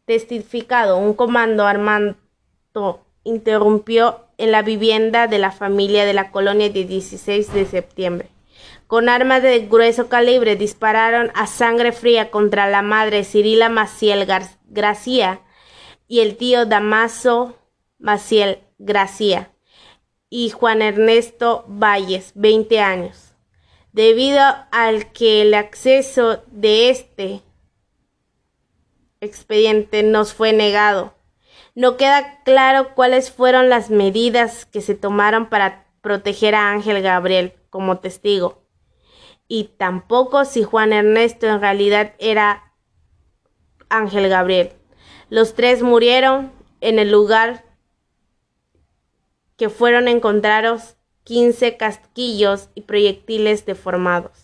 testificado, 0.05 0.99
un 0.99 1.15
comando 1.15 1.67
armado 1.67 2.17
interrumpió 3.25 4.27
en 4.39 4.51
la 4.51 4.63
vivienda 4.63 5.27
de 5.27 5.39
la 5.39 5.53
familia 5.53 6.05
de 6.05 6.15
la 6.15 6.31
colonia 6.31 6.71
de 6.71 6.85
16 6.85 7.53
de 7.53 7.67
septiembre. 7.67 8.29
Con 8.87 9.09
armas 9.09 9.43
de 9.43 9.61
grueso 9.61 10.09
calibre 10.09 10.57
dispararon 10.57 11.31
a 11.35 11.47
sangre 11.47 11.93
fría 11.93 12.31
contra 12.31 12.69
la 12.69 12.83
madre 12.83 13.25
Cirila 13.25 13.69
Maciel 13.69 14.27
Gracia 14.67 15.41
y 16.09 16.21
el 16.21 16.37
tío 16.37 16.67
Damaso 16.67 17.57
Maciel 17.99 18.59
Gracia 18.79 19.51
y 20.29 20.51
Juan 20.51 20.83
Ernesto 20.83 21.65
Valles, 21.69 22.33
20 22.35 22.81
años, 22.81 23.35
debido 23.93 24.43
al 24.71 25.13
que 25.13 25.43
el 25.43 25.55
acceso 25.55 26.43
de 26.49 26.91
este 26.91 27.43
expediente 29.23 30.03
nos 30.03 30.35
fue 30.35 30.53
negado. 30.53 31.15
No 31.75 31.97
queda 31.97 32.43
claro 32.45 32.95
cuáles 32.95 33.31
fueron 33.31 33.71
las 33.71 33.89
medidas 33.89 34.67
que 34.67 34.83
se 34.83 34.95
tomaron 34.95 35.49
para 35.49 35.87
proteger 36.03 36.55
a 36.55 36.71
Ángel 36.71 37.01
Gabriel 37.01 37.55
como 37.71 37.99
testigo 38.01 38.63
y 39.55 39.65
tampoco 39.77 40.47
si 40.47 40.63
Juan 40.63 40.95
Ernesto 40.95 41.47
en 41.47 41.61
realidad 41.61 42.15
era 42.19 42.73
Ángel 43.91 44.31
Gabriel. 44.31 44.73
Los 45.29 45.55
tres 45.55 45.83
murieron 45.83 46.51
en 46.81 46.99
el 46.99 47.13
lugar 47.13 47.63
que 49.59 49.69
fueron 49.69 50.09
encontrados 50.09 50.97
15 51.25 51.77
casquillos 51.77 52.71
y 52.75 52.81
proyectiles 52.81 53.67
deformados. 53.67 54.42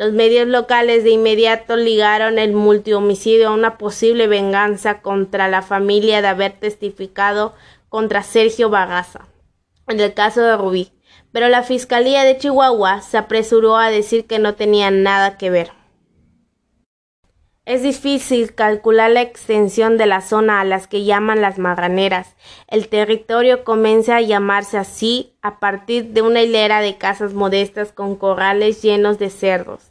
Los 0.00 0.14
medios 0.14 0.48
locales 0.48 1.04
de 1.04 1.10
inmediato 1.10 1.76
ligaron 1.76 2.38
el 2.38 2.54
multihomicidio 2.54 3.48
a 3.48 3.52
una 3.52 3.76
posible 3.76 4.28
venganza 4.28 5.02
contra 5.02 5.46
la 5.46 5.60
familia 5.60 6.22
de 6.22 6.28
haber 6.28 6.52
testificado 6.52 7.52
contra 7.90 8.22
Sergio 8.22 8.70
Bagaza 8.70 9.28
en 9.88 10.00
el 10.00 10.14
caso 10.14 10.40
de 10.40 10.56
Rubí 10.56 10.90
pero 11.32 11.48
la 11.48 11.62
Fiscalía 11.62 12.24
de 12.24 12.38
Chihuahua 12.38 13.02
se 13.02 13.18
apresuró 13.18 13.76
a 13.76 13.90
decir 13.90 14.26
que 14.26 14.38
no 14.38 14.54
tenía 14.54 14.90
nada 14.90 15.36
que 15.36 15.50
ver. 15.50 15.72
Es 17.66 17.82
difícil 17.82 18.54
calcular 18.54 19.10
la 19.10 19.20
extensión 19.20 19.96
de 19.96 20.06
la 20.06 20.22
zona 20.22 20.60
a 20.60 20.64
las 20.64 20.88
que 20.88 21.04
llaman 21.04 21.40
las 21.40 21.58
marraneras. 21.58 22.34
El 22.66 22.88
territorio 22.88 23.64
comienza 23.64 24.16
a 24.16 24.22
llamarse 24.22 24.76
así 24.76 25.36
a 25.40 25.60
partir 25.60 26.08
de 26.08 26.22
una 26.22 26.42
hilera 26.42 26.80
de 26.80 26.96
casas 26.98 27.32
modestas 27.34 27.92
con 27.92 28.16
corrales 28.16 28.82
llenos 28.82 29.18
de 29.20 29.30
cerdos, 29.30 29.89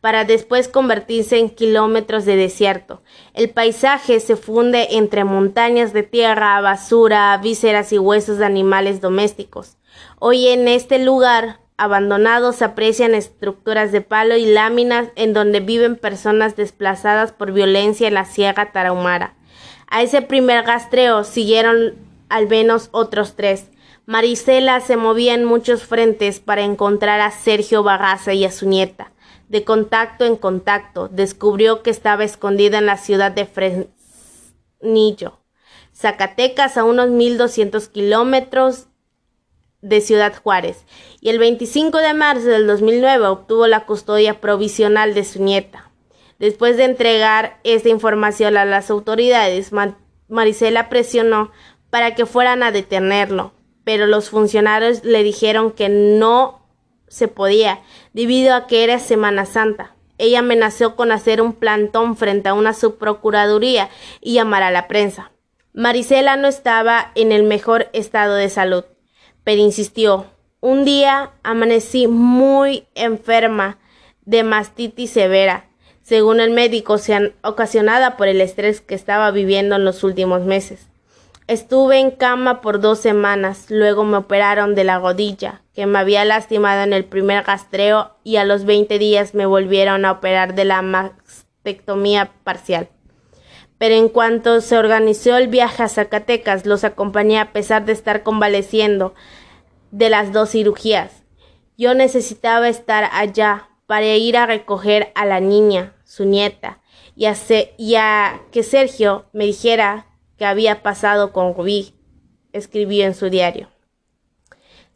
para 0.00 0.24
después 0.24 0.68
convertirse 0.68 1.38
en 1.38 1.50
kilómetros 1.50 2.24
de 2.24 2.36
desierto. 2.36 3.02
El 3.34 3.50
paisaje 3.50 4.20
se 4.20 4.36
funde 4.36 4.88
entre 4.92 5.24
montañas 5.24 5.92
de 5.92 6.02
tierra, 6.02 6.60
basura, 6.60 7.36
vísceras 7.42 7.92
y 7.92 7.98
huesos 7.98 8.38
de 8.38 8.46
animales 8.46 9.00
domésticos. 9.00 9.76
Hoy 10.18 10.48
en 10.48 10.68
este 10.68 10.98
lugar 10.98 11.60
abandonado 11.76 12.52
se 12.52 12.64
aprecian 12.64 13.14
estructuras 13.14 13.92
de 13.92 14.00
palo 14.00 14.36
y 14.36 14.46
láminas 14.46 15.08
en 15.16 15.32
donde 15.32 15.60
viven 15.60 15.96
personas 15.96 16.56
desplazadas 16.56 17.32
por 17.32 17.52
violencia 17.52 18.08
en 18.08 18.14
la 18.14 18.26
Sierra 18.26 18.72
Tarahumara. 18.72 19.34
A 19.88 20.02
ese 20.02 20.22
primer 20.22 20.64
gastreo 20.64 21.24
siguieron 21.24 21.94
al 22.28 22.48
menos 22.48 22.88
otros 22.92 23.34
tres. 23.34 23.70
Marisela 24.06 24.80
se 24.80 24.96
movía 24.96 25.34
en 25.34 25.44
muchos 25.44 25.84
frentes 25.84 26.40
para 26.40 26.62
encontrar 26.62 27.20
a 27.20 27.30
Sergio 27.30 27.82
Barraza 27.82 28.32
y 28.34 28.44
a 28.44 28.52
su 28.52 28.68
nieta. 28.68 29.12
De 29.50 29.64
contacto 29.64 30.24
en 30.24 30.36
contacto, 30.36 31.08
descubrió 31.08 31.82
que 31.82 31.90
estaba 31.90 32.22
escondida 32.22 32.78
en 32.78 32.86
la 32.86 32.96
ciudad 32.96 33.32
de 33.32 33.46
Fresnillo, 33.46 35.40
Zacatecas, 35.92 36.76
a 36.76 36.84
unos 36.84 37.10
1200 37.10 37.88
kilómetros 37.88 38.86
de 39.82 40.00
Ciudad 40.00 40.40
Juárez 40.40 40.84
y 41.20 41.30
el 41.30 41.40
25 41.40 41.98
de 41.98 42.14
marzo 42.14 42.46
del 42.46 42.68
2009 42.68 43.26
obtuvo 43.26 43.66
la 43.66 43.86
custodia 43.86 44.40
provisional 44.40 45.14
de 45.14 45.24
su 45.24 45.42
nieta. 45.42 45.90
Después 46.38 46.76
de 46.76 46.84
entregar 46.84 47.58
esta 47.64 47.88
información 47.88 48.56
a 48.56 48.64
las 48.64 48.88
autoridades, 48.88 49.72
Marisela 50.28 50.88
presionó 50.88 51.50
para 51.90 52.14
que 52.14 52.24
fueran 52.24 52.62
a 52.62 52.70
detenerlo, 52.70 53.52
pero 53.82 54.06
los 54.06 54.30
funcionarios 54.30 55.02
le 55.02 55.24
dijeron 55.24 55.72
que 55.72 55.88
no 55.88 56.59
se 57.10 57.28
podía, 57.28 57.82
debido 58.14 58.54
a 58.54 58.66
que 58.66 58.82
era 58.84 58.98
Semana 58.98 59.44
Santa. 59.44 59.94
Ella 60.16 60.38
amenazó 60.38 60.96
con 60.96 61.12
hacer 61.12 61.42
un 61.42 61.52
plantón 61.52 62.16
frente 62.16 62.48
a 62.48 62.54
una 62.54 62.72
subprocuraduría 62.72 63.90
y 64.22 64.32
llamar 64.32 64.62
a 64.62 64.70
la 64.70 64.88
prensa. 64.88 65.32
Marisela 65.74 66.36
no 66.36 66.48
estaba 66.48 67.12
en 67.14 67.32
el 67.32 67.42
mejor 67.42 67.90
estado 67.92 68.36
de 68.36 68.48
salud 68.48 68.84
pero 69.44 69.62
insistió. 69.62 70.26
Un 70.60 70.84
día 70.84 71.32
amanecí 71.42 72.06
muy 72.06 72.84
enferma 72.94 73.78
de 74.24 74.42
mastitis 74.42 75.10
severa, 75.10 75.70
según 76.02 76.40
el 76.40 76.50
médico, 76.50 76.96
ocasionada 77.42 78.16
por 78.16 78.28
el 78.28 78.40
estrés 78.40 78.80
que 78.80 78.94
estaba 78.94 79.30
viviendo 79.30 79.76
en 79.76 79.84
los 79.84 80.04
últimos 80.04 80.42
meses. 80.42 80.89
Estuve 81.50 81.98
en 81.98 82.12
cama 82.12 82.60
por 82.60 82.80
dos 82.80 83.00
semanas, 83.00 83.66
luego 83.70 84.04
me 84.04 84.18
operaron 84.18 84.76
de 84.76 84.84
la 84.84 85.00
rodilla, 85.00 85.62
que 85.74 85.84
me 85.84 85.98
había 85.98 86.24
lastimado 86.24 86.82
en 86.82 86.92
el 86.92 87.04
primer 87.04 87.42
gastreo, 87.42 88.12
y 88.22 88.36
a 88.36 88.44
los 88.44 88.64
20 88.64 89.00
días 89.00 89.34
me 89.34 89.46
volvieron 89.46 90.04
a 90.04 90.12
operar 90.12 90.54
de 90.54 90.64
la 90.64 90.80
mastectomía 90.80 92.30
parcial 92.44 92.88
pero 93.80 93.94
en 93.94 94.10
cuanto 94.10 94.60
se 94.60 94.76
organizó 94.76 95.38
el 95.38 95.48
viaje 95.48 95.82
a 95.82 95.88
Zacatecas, 95.88 96.66
los 96.66 96.84
acompañé 96.84 97.38
a 97.38 97.50
pesar 97.54 97.86
de 97.86 97.92
estar 97.92 98.22
convaleciendo 98.22 99.14
de 99.90 100.10
las 100.10 100.34
dos 100.34 100.50
cirugías. 100.50 101.22
Yo 101.78 101.94
necesitaba 101.94 102.68
estar 102.68 103.08
allá 103.10 103.70
para 103.86 104.04
ir 104.16 104.36
a 104.36 104.44
recoger 104.44 105.10
a 105.14 105.24
la 105.24 105.40
niña, 105.40 105.94
su 106.04 106.26
nieta, 106.26 106.80
y 107.16 107.24
a, 107.94 108.40
que 108.52 108.62
Sergio 108.62 109.24
me 109.32 109.46
dijera 109.46 110.09
qué 110.40 110.46
había 110.46 110.82
pasado 110.82 111.34
con 111.34 111.54
Rubí, 111.54 111.92
escribió 112.54 113.04
en 113.04 113.14
su 113.14 113.28
diario. 113.28 113.68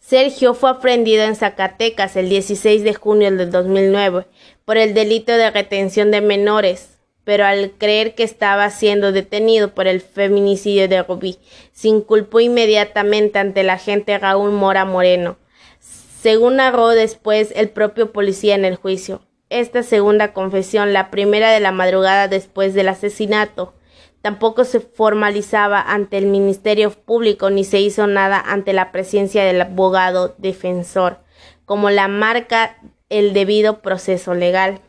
Sergio 0.00 0.54
fue 0.54 0.70
aprendido 0.70 1.22
en 1.22 1.36
Zacatecas 1.36 2.16
el 2.16 2.30
16 2.30 2.82
de 2.82 2.94
junio 2.94 3.30
del 3.30 3.50
2009 3.50 4.26
por 4.64 4.78
el 4.78 4.94
delito 4.94 5.32
de 5.32 5.50
retención 5.50 6.10
de 6.10 6.22
menores 6.22 6.94
pero 7.24 7.44
al 7.44 7.72
creer 7.72 8.14
que 8.14 8.22
estaba 8.22 8.68
siendo 8.70 9.12
detenido 9.12 9.74
por 9.74 9.86
el 9.86 10.00
feminicidio 10.00 10.88
de 10.88 11.02
Rubí, 11.02 11.38
se 11.72 11.88
inculpó 11.88 12.40
inmediatamente 12.40 13.38
ante 13.38 13.62
el 13.62 13.70
agente 13.70 14.18
Raúl 14.18 14.52
Mora 14.52 14.84
Moreno, 14.84 15.38
según 15.80 16.56
narró 16.56 16.88
después 16.88 17.52
el 17.56 17.70
propio 17.70 18.12
policía 18.12 18.54
en 18.54 18.64
el 18.64 18.76
juicio. 18.76 19.22
Esta 19.48 19.82
segunda 19.82 20.32
confesión, 20.32 20.92
la 20.92 21.10
primera 21.10 21.50
de 21.50 21.60
la 21.60 21.72
madrugada 21.72 22.28
después 22.28 22.74
del 22.74 22.88
asesinato, 22.88 23.72
tampoco 24.24 24.64
se 24.64 24.80
formalizaba 24.80 25.82
ante 25.82 26.16
el 26.16 26.24
Ministerio 26.24 26.90
Público 26.90 27.50
ni 27.50 27.62
se 27.62 27.80
hizo 27.80 28.06
nada 28.06 28.40
ante 28.40 28.72
la 28.72 28.90
presencia 28.90 29.44
del 29.44 29.60
abogado 29.60 30.34
defensor 30.38 31.18
como 31.66 31.90
la 31.90 32.08
marca 32.08 32.78
el 33.10 33.34
debido 33.34 33.82
proceso 33.82 34.32
legal. 34.32 34.80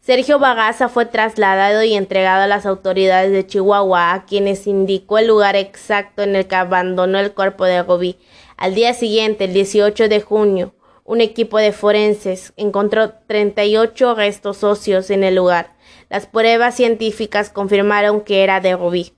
Sergio 0.00 0.38
Bagaza 0.38 0.88
fue 0.88 1.04
trasladado 1.04 1.82
y 1.82 1.92
entregado 1.92 2.44
a 2.44 2.46
las 2.46 2.64
autoridades 2.64 3.32
de 3.32 3.46
Chihuahua, 3.46 4.14
a 4.14 4.24
quienes 4.24 4.66
indicó 4.66 5.18
el 5.18 5.26
lugar 5.26 5.54
exacto 5.54 6.22
en 6.22 6.34
el 6.34 6.46
que 6.46 6.56
abandonó 6.56 7.18
el 7.18 7.34
cuerpo 7.34 7.66
de 7.66 7.82
Rubí. 7.82 8.16
Al 8.56 8.74
día 8.74 8.94
siguiente, 8.94 9.44
el 9.44 9.52
18 9.52 10.08
de 10.08 10.22
junio, 10.22 10.74
un 11.04 11.20
equipo 11.20 11.58
de 11.58 11.72
forenses 11.72 12.54
encontró 12.56 13.12
38 13.26 14.14
restos 14.14 14.64
óseos 14.64 15.10
en 15.10 15.22
el 15.22 15.34
lugar. 15.34 15.76
Las 16.08 16.26
pruebas 16.26 16.74
científicas 16.74 17.50
confirmaron 17.50 18.22
que 18.22 18.42
era 18.42 18.60
de 18.60 18.76
Rubí. 18.76 19.12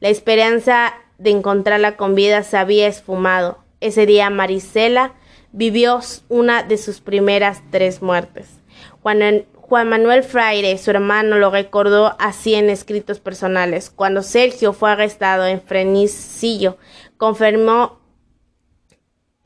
La 0.00 0.08
esperanza 0.08 0.94
de 1.18 1.30
encontrarla 1.30 1.96
con 1.96 2.14
vida 2.14 2.42
se 2.42 2.56
había 2.56 2.88
esfumado. 2.88 3.58
Ese 3.80 4.06
día 4.06 4.28
Marisela 4.30 5.14
vivió 5.52 6.00
una 6.28 6.62
de 6.64 6.78
sus 6.78 7.00
primeras 7.00 7.62
tres 7.70 8.02
muertes. 8.02 8.48
Juan, 9.02 9.44
Juan 9.54 9.88
Manuel 9.88 10.24
Fraire, 10.24 10.76
su 10.78 10.90
hermano, 10.90 11.38
lo 11.38 11.50
recordó 11.50 12.16
así 12.18 12.54
en 12.54 12.70
escritos 12.70 13.20
personales. 13.20 13.90
Cuando 13.90 14.22
Sergio 14.22 14.72
fue 14.72 14.90
arrestado 14.90 15.46
en 15.46 15.60
Frenicillo, 15.60 16.78
confirmó 17.16 18.00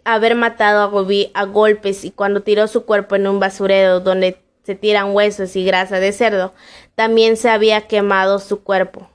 haber 0.04 0.36
matado 0.36 0.82
a 0.82 0.86
Rubí 0.86 1.30
a 1.34 1.44
golpes 1.44 2.04
y 2.04 2.10
cuando 2.10 2.42
tiró 2.42 2.68
su 2.68 2.86
cuerpo 2.86 3.16
en 3.16 3.26
un 3.26 3.40
basurero 3.40 4.00
donde 4.00 4.45
se 4.66 4.74
tiran 4.74 5.14
huesos 5.14 5.54
y 5.54 5.64
grasa 5.64 6.00
de 6.00 6.10
cerdo, 6.10 6.52
también 6.96 7.36
se 7.36 7.48
había 7.48 7.82
quemado 7.82 8.40
su 8.40 8.64
cuerpo. 8.64 9.08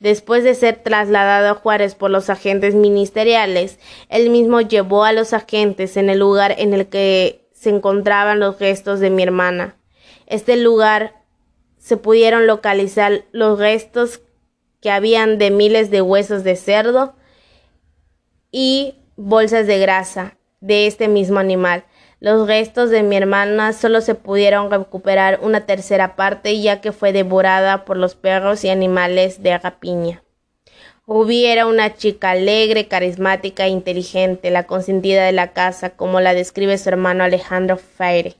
Después 0.00 0.42
de 0.42 0.54
ser 0.54 0.82
trasladado 0.82 1.50
a 1.50 1.54
Juárez 1.54 1.94
por 1.94 2.10
los 2.10 2.30
agentes 2.30 2.74
ministeriales, 2.74 3.78
él 4.08 4.30
mismo 4.30 4.62
llevó 4.62 5.04
a 5.04 5.12
los 5.12 5.34
agentes 5.34 5.98
en 5.98 6.08
el 6.08 6.20
lugar 6.20 6.54
en 6.56 6.72
el 6.72 6.86
que 6.86 7.46
se 7.52 7.68
encontraban 7.68 8.40
los 8.40 8.58
restos 8.58 9.00
de 9.00 9.10
mi 9.10 9.22
hermana. 9.22 9.76
Este 10.24 10.56
lugar 10.56 11.24
se 11.76 11.98
pudieron 11.98 12.46
localizar 12.46 13.26
los 13.32 13.58
restos 13.58 14.22
que 14.80 14.90
habían 14.90 15.36
de 15.36 15.50
miles 15.50 15.90
de 15.90 16.00
huesos 16.00 16.42
de 16.42 16.56
cerdo 16.56 17.16
y 18.50 18.94
bolsas 19.16 19.66
de 19.66 19.78
grasa 19.78 20.38
de 20.62 20.86
este 20.86 21.06
mismo 21.06 21.38
animal. 21.38 21.84
Los 22.20 22.46
restos 22.48 22.90
de 22.90 23.02
mi 23.02 23.16
hermana 23.16 23.72
solo 23.72 24.00
se 24.00 24.14
pudieron 24.14 24.70
recuperar 24.70 25.38
una 25.42 25.66
tercera 25.66 26.16
parte 26.16 26.60
ya 26.60 26.80
que 26.80 26.92
fue 26.92 27.12
devorada 27.12 27.84
por 27.84 27.96
los 27.96 28.14
perros 28.14 28.64
y 28.64 28.70
animales 28.70 29.42
de 29.42 29.56
rapiña. 29.56 30.22
Ruby 31.06 31.46
era 31.46 31.66
una 31.66 31.94
chica 31.94 32.32
alegre, 32.32 32.88
carismática 32.88 33.66
e 33.66 33.70
inteligente, 33.70 34.50
la 34.50 34.66
consentida 34.66 35.24
de 35.24 35.32
la 35.32 35.52
casa, 35.52 35.90
como 35.90 36.20
la 36.20 36.34
describe 36.34 36.76
su 36.76 36.88
hermano 36.88 37.24
Alejandro 37.24 37.76
Faire 37.76 38.36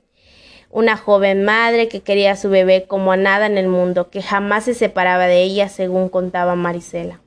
una 0.70 0.96
joven 0.96 1.44
madre 1.44 1.88
que 1.88 2.00
quería 2.00 2.32
a 2.32 2.36
su 2.36 2.50
bebé 2.50 2.86
como 2.86 3.12
a 3.12 3.16
nada 3.16 3.46
en 3.46 3.58
el 3.58 3.68
mundo, 3.68 4.10
que 4.10 4.22
jamás 4.22 4.64
se 4.64 4.74
separaba 4.74 5.26
de 5.26 5.42
ella, 5.42 5.68
según 5.68 6.08
contaba 6.08 6.54
Marisela. 6.54 7.20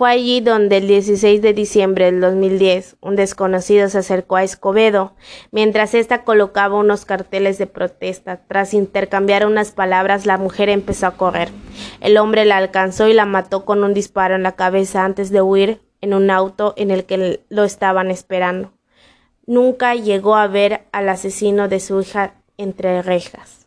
Fue 0.00 0.12
allí 0.12 0.40
donde 0.40 0.78
el 0.78 0.88
16 0.88 1.42
de 1.42 1.52
diciembre 1.52 2.06
del 2.06 2.22
2010 2.22 2.96
un 3.02 3.16
desconocido 3.16 3.86
se 3.90 3.98
acercó 3.98 4.36
a 4.36 4.42
Escobedo 4.42 5.12
mientras 5.50 5.92
ésta 5.92 6.24
colocaba 6.24 6.78
unos 6.78 7.04
carteles 7.04 7.58
de 7.58 7.66
protesta. 7.66 8.40
Tras 8.48 8.72
intercambiar 8.72 9.46
unas 9.46 9.72
palabras, 9.72 10.24
la 10.24 10.38
mujer 10.38 10.70
empezó 10.70 11.06
a 11.06 11.18
correr. 11.18 11.50
El 12.00 12.16
hombre 12.16 12.46
la 12.46 12.56
alcanzó 12.56 13.08
y 13.08 13.12
la 13.12 13.26
mató 13.26 13.66
con 13.66 13.84
un 13.84 13.92
disparo 13.92 14.36
en 14.36 14.42
la 14.42 14.52
cabeza 14.52 15.04
antes 15.04 15.28
de 15.28 15.42
huir 15.42 15.82
en 16.00 16.14
un 16.14 16.30
auto 16.30 16.72
en 16.78 16.90
el 16.90 17.04
que 17.04 17.44
lo 17.50 17.64
estaban 17.64 18.10
esperando. 18.10 18.72
Nunca 19.44 19.94
llegó 19.96 20.34
a 20.34 20.46
ver 20.46 20.86
al 20.92 21.10
asesino 21.10 21.68
de 21.68 21.78
su 21.78 22.00
hija 22.00 22.36
entre 22.56 23.02
rejas. 23.02 23.59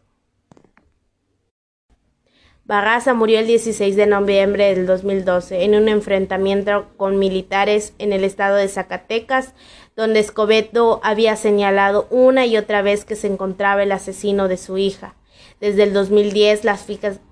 Barraza 2.65 3.13
murió 3.13 3.39
el 3.39 3.47
16 3.47 3.97
de 3.97 4.05
noviembre 4.05 4.73
del 4.73 4.85
2012 4.85 5.65
en 5.65 5.75
un 5.75 5.89
enfrentamiento 5.89 6.87
con 6.95 7.19
militares 7.19 7.93
en 7.99 8.13
el 8.13 8.23
estado 8.23 8.55
de 8.55 8.69
Zacatecas, 8.69 9.53
donde 9.97 10.21
Escobedo 10.21 11.01
había 11.03 11.35
señalado 11.35 12.07
una 12.09 12.45
y 12.45 12.55
otra 12.55 12.81
vez 12.81 13.03
que 13.03 13.17
se 13.17 13.27
encontraba 13.27 13.83
el 13.83 13.91
asesino 13.91 14.47
de 14.47 14.55
su 14.55 14.77
hija. 14.77 15.15
Desde 15.59 15.83
el 15.83 15.91
2010, 15.91 16.63
la 16.63 16.77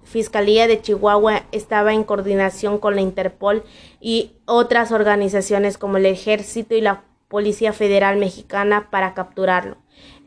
Fiscalía 0.04 0.68
de 0.68 0.82
Chihuahua 0.82 1.44
estaba 1.54 1.94
en 1.94 2.04
coordinación 2.04 2.78
con 2.78 2.96
la 2.96 3.02
Interpol 3.02 3.64
y 4.02 4.34
otras 4.46 4.92
organizaciones 4.92 5.78
como 5.78 5.96
el 5.96 6.08
Ejército 6.08 6.76
y 6.76 6.82
la 6.82 7.06
Policía 7.30 7.72
Federal 7.72 8.18
Mexicana 8.18 8.90
para 8.92 9.14
capturarlo. 9.14 9.78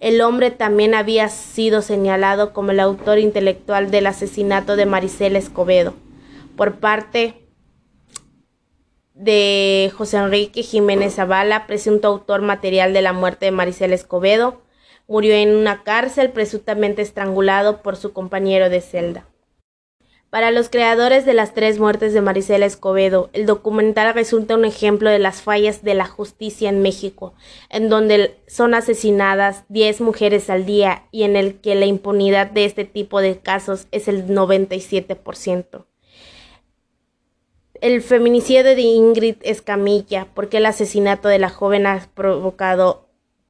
El 0.05 0.21
hombre 0.21 0.51
también 0.51 0.95
había 0.95 1.31
sido 1.31 1.81
señalado 1.81 2.53
como 2.53 2.73
el 2.73 2.81
autor 2.81 3.19
intelectual 3.19 3.91
del 3.91 4.07
asesinato 4.07 4.77
de 4.77 4.85
Maricela 4.85 5.39
Escobedo 5.39 5.95
por 6.59 6.75
parte 6.79 7.49
de 9.15 9.91
José 9.97 10.19
Enrique 10.19 10.63
Jiménez 10.63 11.15
Zavala, 11.15 11.67
presunto 11.67 12.09
autor 12.09 12.43
material 12.43 12.93
de 12.93 13.01
la 13.01 13.15
muerte 13.15 13.47
de 13.47 13.53
Maricela 13.53 13.95
Escobedo. 13.95 14.61
Murió 15.09 15.33
en 15.37 15.57
una 15.57 15.85
cárcel 15.85 16.33
presuntamente 16.33 17.01
estrangulado 17.01 17.81
por 17.81 17.97
su 17.97 18.13
compañero 18.13 18.69
de 18.69 18.83
celda. 18.83 19.27
Para 20.35 20.51
los 20.51 20.69
creadores 20.69 21.25
de 21.25 21.33
las 21.33 21.55
tres 21.55 21.79
muertes 21.79 22.13
de 22.13 22.21
Marisela 22.21 22.67
Escobedo, 22.67 23.31
el 23.35 23.47
documental 23.47 24.13
resulta 24.15 24.57
un 24.57 24.65
ejemplo 24.65 25.09
de 25.09 25.21
las 25.21 25.43
fallas 25.43 25.85
de 25.85 25.95
la 25.95 26.07
justicia 26.07 26.69
en 26.69 26.83
México, 26.83 27.35
en 27.71 27.89
donde 27.89 28.35
son 28.49 28.75
asesinadas 28.75 29.63
10 29.69 30.01
mujeres 30.01 30.51
al 30.51 30.67
día 30.67 31.05
y 31.13 31.23
en 31.23 31.37
el 31.37 31.61
que 31.61 31.77
la 31.77 31.87
impunidad 31.87 32.51
de 32.51 32.65
este 32.65 32.85
tipo 32.85 33.21
de 33.21 33.39
casos 33.39 33.87
es 33.93 34.09
el 34.09 34.27
97%. 34.27 35.85
El 37.81 38.03
feminicidio 38.03 38.65
de 38.65 38.81
Ingrid 38.81 39.37
Escamilla, 39.43 40.27
porque 40.35 40.57
el 40.57 40.67
asesinato 40.67 41.29
de 41.29 41.39
la 41.39 41.49
joven 41.49 41.87
ha 41.87 42.09
provocado 42.13 43.04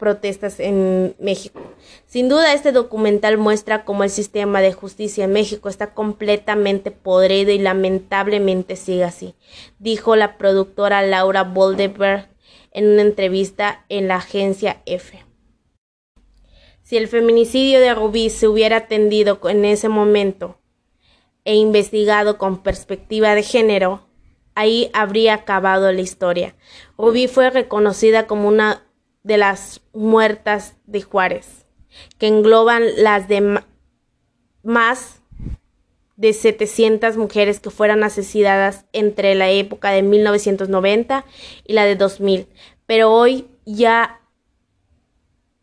protestas 0.05 0.61
en 0.61 1.17
México. 1.19 1.63
Sin 2.05 2.29
duda, 2.29 2.53
este 2.53 2.73
documental 2.73 3.39
muestra 3.39 3.87
cómo 3.87 4.05
el 4.05 4.11
sistema 4.11 4.61
de 4.61 4.75
justicia 4.75 5.25
en 5.25 5.33
México 5.33 5.71
está 5.71 5.95
completamente 5.95 6.91
podrido 6.91 7.53
y 7.53 7.59
lamentablemente 7.59 8.77
sigue 8.77 9.05
así, 9.05 9.35
dijo 9.79 10.15
la 10.15 10.37
productora 10.37 11.01
Laura 11.01 11.43
Boldeberg 11.43 12.29
en 12.71 12.87
una 12.87 13.01
entrevista 13.01 13.87
en 13.89 14.07
la 14.07 14.17
agencia 14.17 14.83
F. 14.85 15.25
Si 16.83 16.99
el 16.99 17.09
feminicidio 17.09 17.81
de 17.81 17.95
Rubí 17.95 18.29
se 18.29 18.47
hubiera 18.47 18.77
atendido 18.77 19.41
en 19.49 19.65
ese 19.65 19.89
momento 19.89 20.59
e 21.47 21.55
investigado 21.55 22.37
con 22.37 22.63
perspectiva 22.63 23.35
de 23.35 23.43
género, 23.43 24.07
ahí 24.55 24.91
habría 24.93 25.33
acabado 25.33 25.91
la 25.93 26.03
historia. 26.03 26.55
Rubí 26.99 27.27
fue 27.27 27.49
reconocida 27.49 28.27
como 28.27 28.49
una 28.49 28.84
de 29.25 29.39
las 29.39 29.81
muertas 29.93 30.77
de 30.87 31.03
Juárez, 31.03 31.67
que 32.19 32.29
engloban 32.29 32.85
las 32.97 33.27
de 33.27 33.61
más 34.63 35.21
de 36.17 36.33
700 36.33 37.17
mujeres 37.17 37.59
que 37.59 37.71
fueron 37.71 38.05
asesinadas 38.05 38.85
entre 38.93 39.35
la 39.35 39.51
época 39.51 39.91
de 39.91 40.03
1990 40.03 41.25
y 41.65 41.73
la 41.73 41.85
de 41.85 41.97
2000, 41.97 42.47
pero 42.87 43.13
hoy 43.13 43.49
ya 43.65 44.21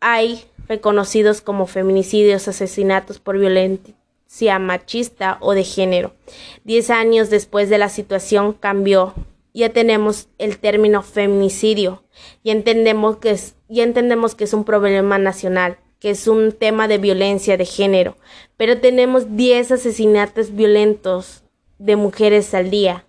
hay 0.00 0.44
reconocidos 0.68 1.40
como 1.40 1.66
feminicidios, 1.66 2.48
asesinatos 2.48 3.20
por 3.20 3.38
violencia 3.38 4.58
machista 4.58 5.38
o 5.40 5.54
de 5.54 5.64
género. 5.64 6.14
Diez 6.64 6.90
años 6.90 7.30
después 7.30 7.70
de 7.70 7.78
la 7.78 7.88
situación 7.88 8.52
cambió 8.52 9.14
ya 9.54 9.70
tenemos 9.70 10.28
el 10.38 10.58
término 10.58 11.02
feminicidio, 11.02 12.04
ya 12.42 12.52
entendemos 12.52 13.18
que 13.18 13.30
es, 13.30 13.56
ya 13.68 13.84
entendemos 13.84 14.34
que 14.34 14.44
es 14.44 14.54
un 14.54 14.64
problema 14.64 15.18
nacional, 15.18 15.78
que 15.98 16.10
es 16.10 16.26
un 16.26 16.52
tema 16.52 16.88
de 16.88 16.98
violencia 16.98 17.56
de 17.56 17.64
género, 17.64 18.16
pero 18.56 18.80
tenemos 18.80 19.36
10 19.36 19.72
asesinatos 19.72 20.54
violentos 20.54 21.44
de 21.78 21.96
mujeres 21.96 22.54
al 22.54 22.70
día. 22.70 23.06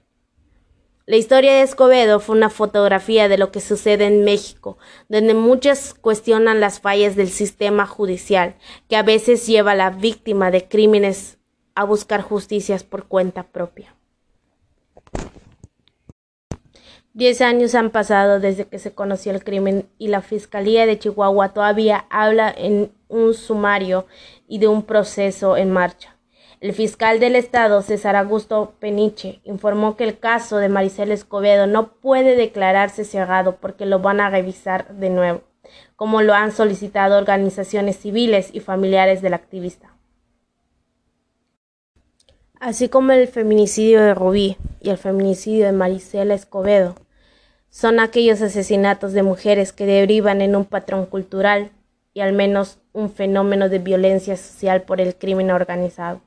La 1.05 1.17
historia 1.17 1.53
de 1.53 1.63
Escobedo 1.63 2.21
fue 2.21 2.37
una 2.37 2.49
fotografía 2.49 3.27
de 3.27 3.37
lo 3.37 3.51
que 3.51 3.59
sucede 3.59 4.05
en 4.05 4.23
México, 4.23 4.77
donde 5.09 5.33
muchas 5.33 5.93
cuestionan 5.93 6.61
las 6.61 6.79
fallas 6.79 7.15
del 7.15 7.29
sistema 7.29 7.85
judicial, 7.85 8.55
que 8.87 8.95
a 8.95 9.03
veces 9.03 9.45
lleva 9.45 9.71
a 9.71 9.75
la 9.75 9.89
víctima 9.89 10.49
de 10.49 10.67
crímenes 10.67 11.39
a 11.75 11.83
buscar 11.83 12.21
justicias 12.21 12.83
por 12.83 13.07
cuenta 13.07 13.43
propia. 13.43 13.95
Diez 17.15 17.41
años 17.41 17.75
han 17.75 17.91
pasado 17.91 18.39
desde 18.39 18.65
que 18.65 18.79
se 18.79 18.95
conoció 18.95 19.31
el 19.31 19.43
crimen 19.43 19.87
y 19.99 20.07
la 20.07 20.21
Fiscalía 20.21 20.87
de 20.87 20.97
Chihuahua 20.97 21.49
todavía 21.53 22.07
habla 22.09 22.51
en 22.57 22.91
un 23.07 23.35
sumario 23.35 24.07
y 24.47 24.57
de 24.57 24.67
un 24.67 24.81
proceso 24.81 25.55
en 25.55 25.69
marcha. 25.69 26.17
El 26.59 26.73
fiscal 26.73 27.19
del 27.19 27.35
estado, 27.35 27.83
César 27.83 28.15
Augusto 28.15 28.73
Peniche, 28.79 29.41
informó 29.43 29.95
que 29.95 30.05
el 30.05 30.17
caso 30.17 30.57
de 30.57 30.69
Maricel 30.69 31.11
Escobedo 31.11 31.67
no 31.67 31.93
puede 31.93 32.35
declararse 32.35 33.05
cerrado 33.05 33.57
porque 33.57 33.85
lo 33.85 33.99
van 33.99 34.19
a 34.19 34.31
revisar 34.31 34.87
de 34.95 35.11
nuevo. 35.11 35.41
como 35.95 36.21
lo 36.21 36.33
han 36.33 36.51
solicitado 36.51 37.17
organizaciones 37.17 37.97
civiles 37.97 38.49
y 38.53 38.59
familiares 38.59 39.21
del 39.21 39.33
activista. 39.33 39.92
Así 42.63 42.87
como 42.87 43.11
el 43.11 43.27
feminicidio 43.27 44.01
de 44.01 44.13
Rubí 44.13 44.55
y 44.79 44.89
el 44.89 44.97
feminicidio 44.97 45.65
de 45.65 45.73
Maricela 45.73 46.33
Escobedo, 46.33 46.95
son 47.69 47.99
aquellos 47.99 48.41
asesinatos 48.41 49.11
de 49.11 49.21
mujeres 49.21 49.73
que 49.73 49.85
derivan 49.85 50.39
en 50.39 50.55
un 50.55 50.63
patrón 50.63 51.05
cultural 51.05 51.71
y 52.13 52.21
al 52.21 52.31
menos 52.31 52.79
un 52.93 53.11
fenómeno 53.11 53.67
de 53.67 53.79
violencia 53.79 54.37
social 54.37 54.83
por 54.83 55.01
el 55.01 55.15
crimen 55.15 55.51
organizado, 55.51 56.21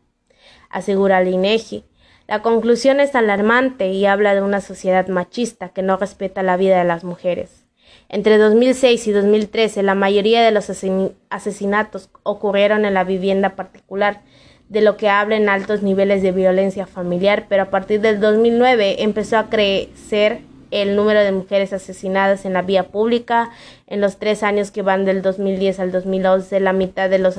asegura 0.68 1.22
Linegi. 1.22 1.84
La 2.28 2.42
conclusión 2.42 3.00
es 3.00 3.14
alarmante 3.14 3.88
y 3.88 4.04
habla 4.04 4.34
de 4.34 4.42
una 4.42 4.60
sociedad 4.60 5.08
machista 5.08 5.70
que 5.70 5.80
no 5.80 5.96
respeta 5.96 6.42
la 6.42 6.58
vida 6.58 6.76
de 6.76 6.84
las 6.84 7.02
mujeres. 7.02 7.64
Entre 8.10 8.36
2006 8.36 9.06
y 9.06 9.12
2013, 9.12 9.82
la 9.82 9.94
mayoría 9.94 10.42
de 10.42 10.50
los 10.50 10.68
asesinatos 11.30 12.10
ocurrieron 12.24 12.84
en 12.84 12.92
la 12.92 13.04
vivienda 13.04 13.56
particular, 13.56 14.20
de 14.68 14.80
lo 14.80 14.96
que 14.96 15.08
habla 15.08 15.36
en 15.36 15.48
altos 15.48 15.82
niveles 15.82 16.22
de 16.22 16.32
violencia 16.32 16.86
familiar, 16.86 17.46
pero 17.48 17.64
a 17.64 17.70
partir 17.70 18.00
del 18.00 18.20
2009 18.20 19.02
empezó 19.02 19.38
a 19.38 19.48
crecer 19.48 20.40
el 20.70 20.96
número 20.96 21.20
de 21.20 21.32
mujeres 21.32 21.72
asesinadas 21.72 22.44
en 22.44 22.52
la 22.52 22.62
vía 22.62 22.88
pública. 22.88 23.50
En 23.86 24.00
los 24.00 24.18
tres 24.18 24.42
años 24.42 24.70
que 24.70 24.82
van 24.82 25.04
del 25.04 25.22
2010 25.22 25.80
al 25.80 25.92
2011, 25.92 26.60
la 26.60 26.72
mitad 26.72 27.08
de 27.08 27.18
los 27.18 27.38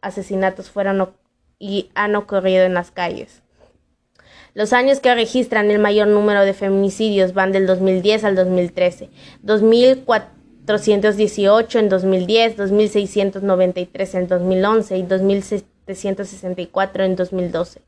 asesinatos 0.00 0.70
fueron 0.70 1.10
y 1.58 1.90
han 1.94 2.14
ocurrido 2.14 2.64
en 2.64 2.74
las 2.74 2.90
calles. 2.90 3.42
Los 4.54 4.72
años 4.72 5.00
que 5.00 5.14
registran 5.14 5.70
el 5.72 5.80
mayor 5.80 6.06
número 6.06 6.44
de 6.44 6.54
feminicidios 6.54 7.34
van 7.34 7.50
del 7.50 7.66
2010 7.66 8.22
al 8.22 8.36
2013. 8.36 9.10
2.418 9.42 11.78
en 11.80 11.88
2010, 11.88 12.56
2.693 12.56 14.14
en 14.14 14.28
2011 14.28 14.98
y 14.98 15.02
2.764 15.86 17.04
en 17.04 17.14
2012 17.16 17.82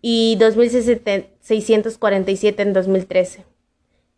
y 0.00 0.36
2.647 0.38 2.60
en 2.60 2.72
2013. 2.72 3.44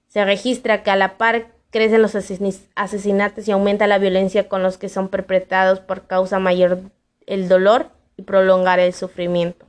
Se 0.09 0.25
registra 0.25 0.83
que 0.83 0.91
a 0.91 0.97
la 0.97 1.19
par 1.19 1.53
crecen 1.71 2.01
los 2.03 2.15
asesinatos 2.15 3.49
y 3.49 3.51
aumenta 3.51 3.87
la 3.87 3.99
violencia 3.99 4.49
con 4.49 4.63
los 4.63 4.79
que 4.79 4.89
son 4.89 5.09
perpetrados 5.09 5.81
por 5.81 6.07
causa 6.07 6.39
mayor 6.39 6.79
el 7.27 7.49
dolor 7.49 7.91
y 8.17 8.23
prolongar 8.23 8.79
el 8.79 8.95
sufrimiento. 8.95 9.67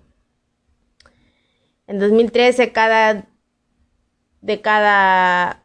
En 1.87 1.99
2013, 1.99 2.71
cada, 2.71 3.25
de 4.41 4.61
cada 4.61 5.64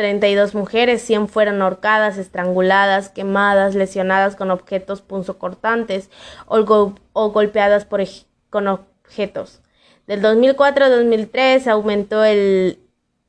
32 0.00 0.54
mujeres, 0.54 1.02
100 1.02 1.28
fueron 1.28 1.60
ahorcadas, 1.60 2.16
estranguladas, 2.16 3.10
quemadas, 3.10 3.74
lesionadas 3.74 4.34
con 4.34 4.50
objetos 4.50 5.02
punzocortantes 5.02 6.08
o, 6.46 6.94
o 7.12 7.30
golpeadas 7.32 7.84
por, 7.84 8.00
con 8.48 8.66
objetos. 8.66 9.60
Del 10.06 10.22
2004 10.22 10.86
a 10.86 10.88
2003 10.88 11.68
aumentó 11.68 12.24
el, 12.24 12.78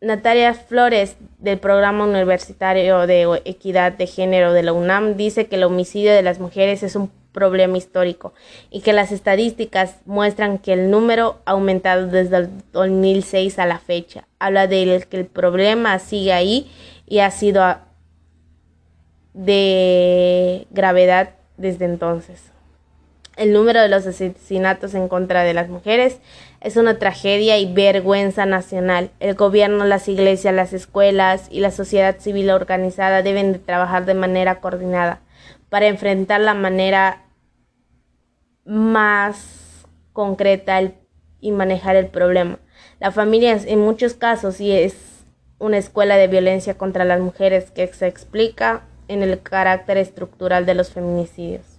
Natalia 0.00 0.54
Flores, 0.54 1.16
del 1.38 1.58
Programa 1.58 2.04
Universitario 2.04 3.06
de 3.06 3.42
Equidad 3.44 3.92
de 3.92 4.06
Género 4.06 4.52
de 4.52 4.62
la 4.62 4.72
UNAM, 4.72 5.16
dice 5.16 5.46
que 5.46 5.56
el 5.56 5.64
homicidio 5.64 6.12
de 6.12 6.22
las 6.22 6.40
mujeres 6.40 6.82
es 6.82 6.96
un 6.96 7.10
problema 7.32 7.76
histórico 7.76 8.32
y 8.70 8.80
que 8.80 8.92
las 8.92 9.12
estadísticas 9.12 9.96
muestran 10.06 10.58
que 10.58 10.72
el 10.72 10.90
número 10.90 11.40
ha 11.44 11.50
aumentado 11.50 12.06
desde 12.06 12.36
el 12.36 12.50
2006 12.72 13.58
a 13.58 13.66
la 13.66 13.78
fecha. 13.78 14.26
Habla 14.38 14.66
de 14.66 15.04
que 15.10 15.18
el 15.18 15.26
problema 15.26 15.98
sigue 15.98 16.32
ahí 16.32 16.70
y 17.06 17.18
ha 17.18 17.30
sido 17.30 17.62
de 19.34 20.66
gravedad 20.70 21.30
desde 21.56 21.84
entonces. 21.84 22.53
El 23.36 23.52
número 23.52 23.80
de 23.80 23.88
los 23.88 24.06
asesinatos 24.06 24.94
en 24.94 25.08
contra 25.08 25.42
de 25.42 25.54
las 25.54 25.68
mujeres 25.68 26.20
es 26.60 26.76
una 26.76 26.98
tragedia 26.98 27.58
y 27.58 27.72
vergüenza 27.72 28.46
nacional. 28.46 29.10
El 29.18 29.34
gobierno, 29.34 29.84
las 29.84 30.08
iglesias, 30.08 30.54
las 30.54 30.72
escuelas 30.72 31.48
y 31.50 31.60
la 31.60 31.72
sociedad 31.72 32.18
civil 32.18 32.50
organizada 32.50 33.22
deben 33.22 33.52
de 33.52 33.58
trabajar 33.58 34.06
de 34.06 34.14
manera 34.14 34.60
coordinada 34.60 35.20
para 35.68 35.88
enfrentar 35.88 36.40
la 36.40 36.54
manera 36.54 37.24
más 38.64 39.84
concreta 40.12 40.80
y 41.40 41.50
manejar 41.50 41.96
el 41.96 42.06
problema. 42.06 42.58
La 43.00 43.10
familia 43.10 43.58
en 43.66 43.80
muchos 43.80 44.14
casos 44.14 44.56
sí 44.56 44.70
es 44.70 44.94
una 45.58 45.78
escuela 45.78 46.16
de 46.16 46.28
violencia 46.28 46.78
contra 46.78 47.04
las 47.04 47.20
mujeres 47.20 47.72
que 47.72 47.86
se 47.88 48.06
explica 48.06 48.82
en 49.08 49.22
el 49.22 49.42
carácter 49.42 49.98
estructural 49.98 50.66
de 50.66 50.74
los 50.74 50.90
feminicidios. 50.90 51.73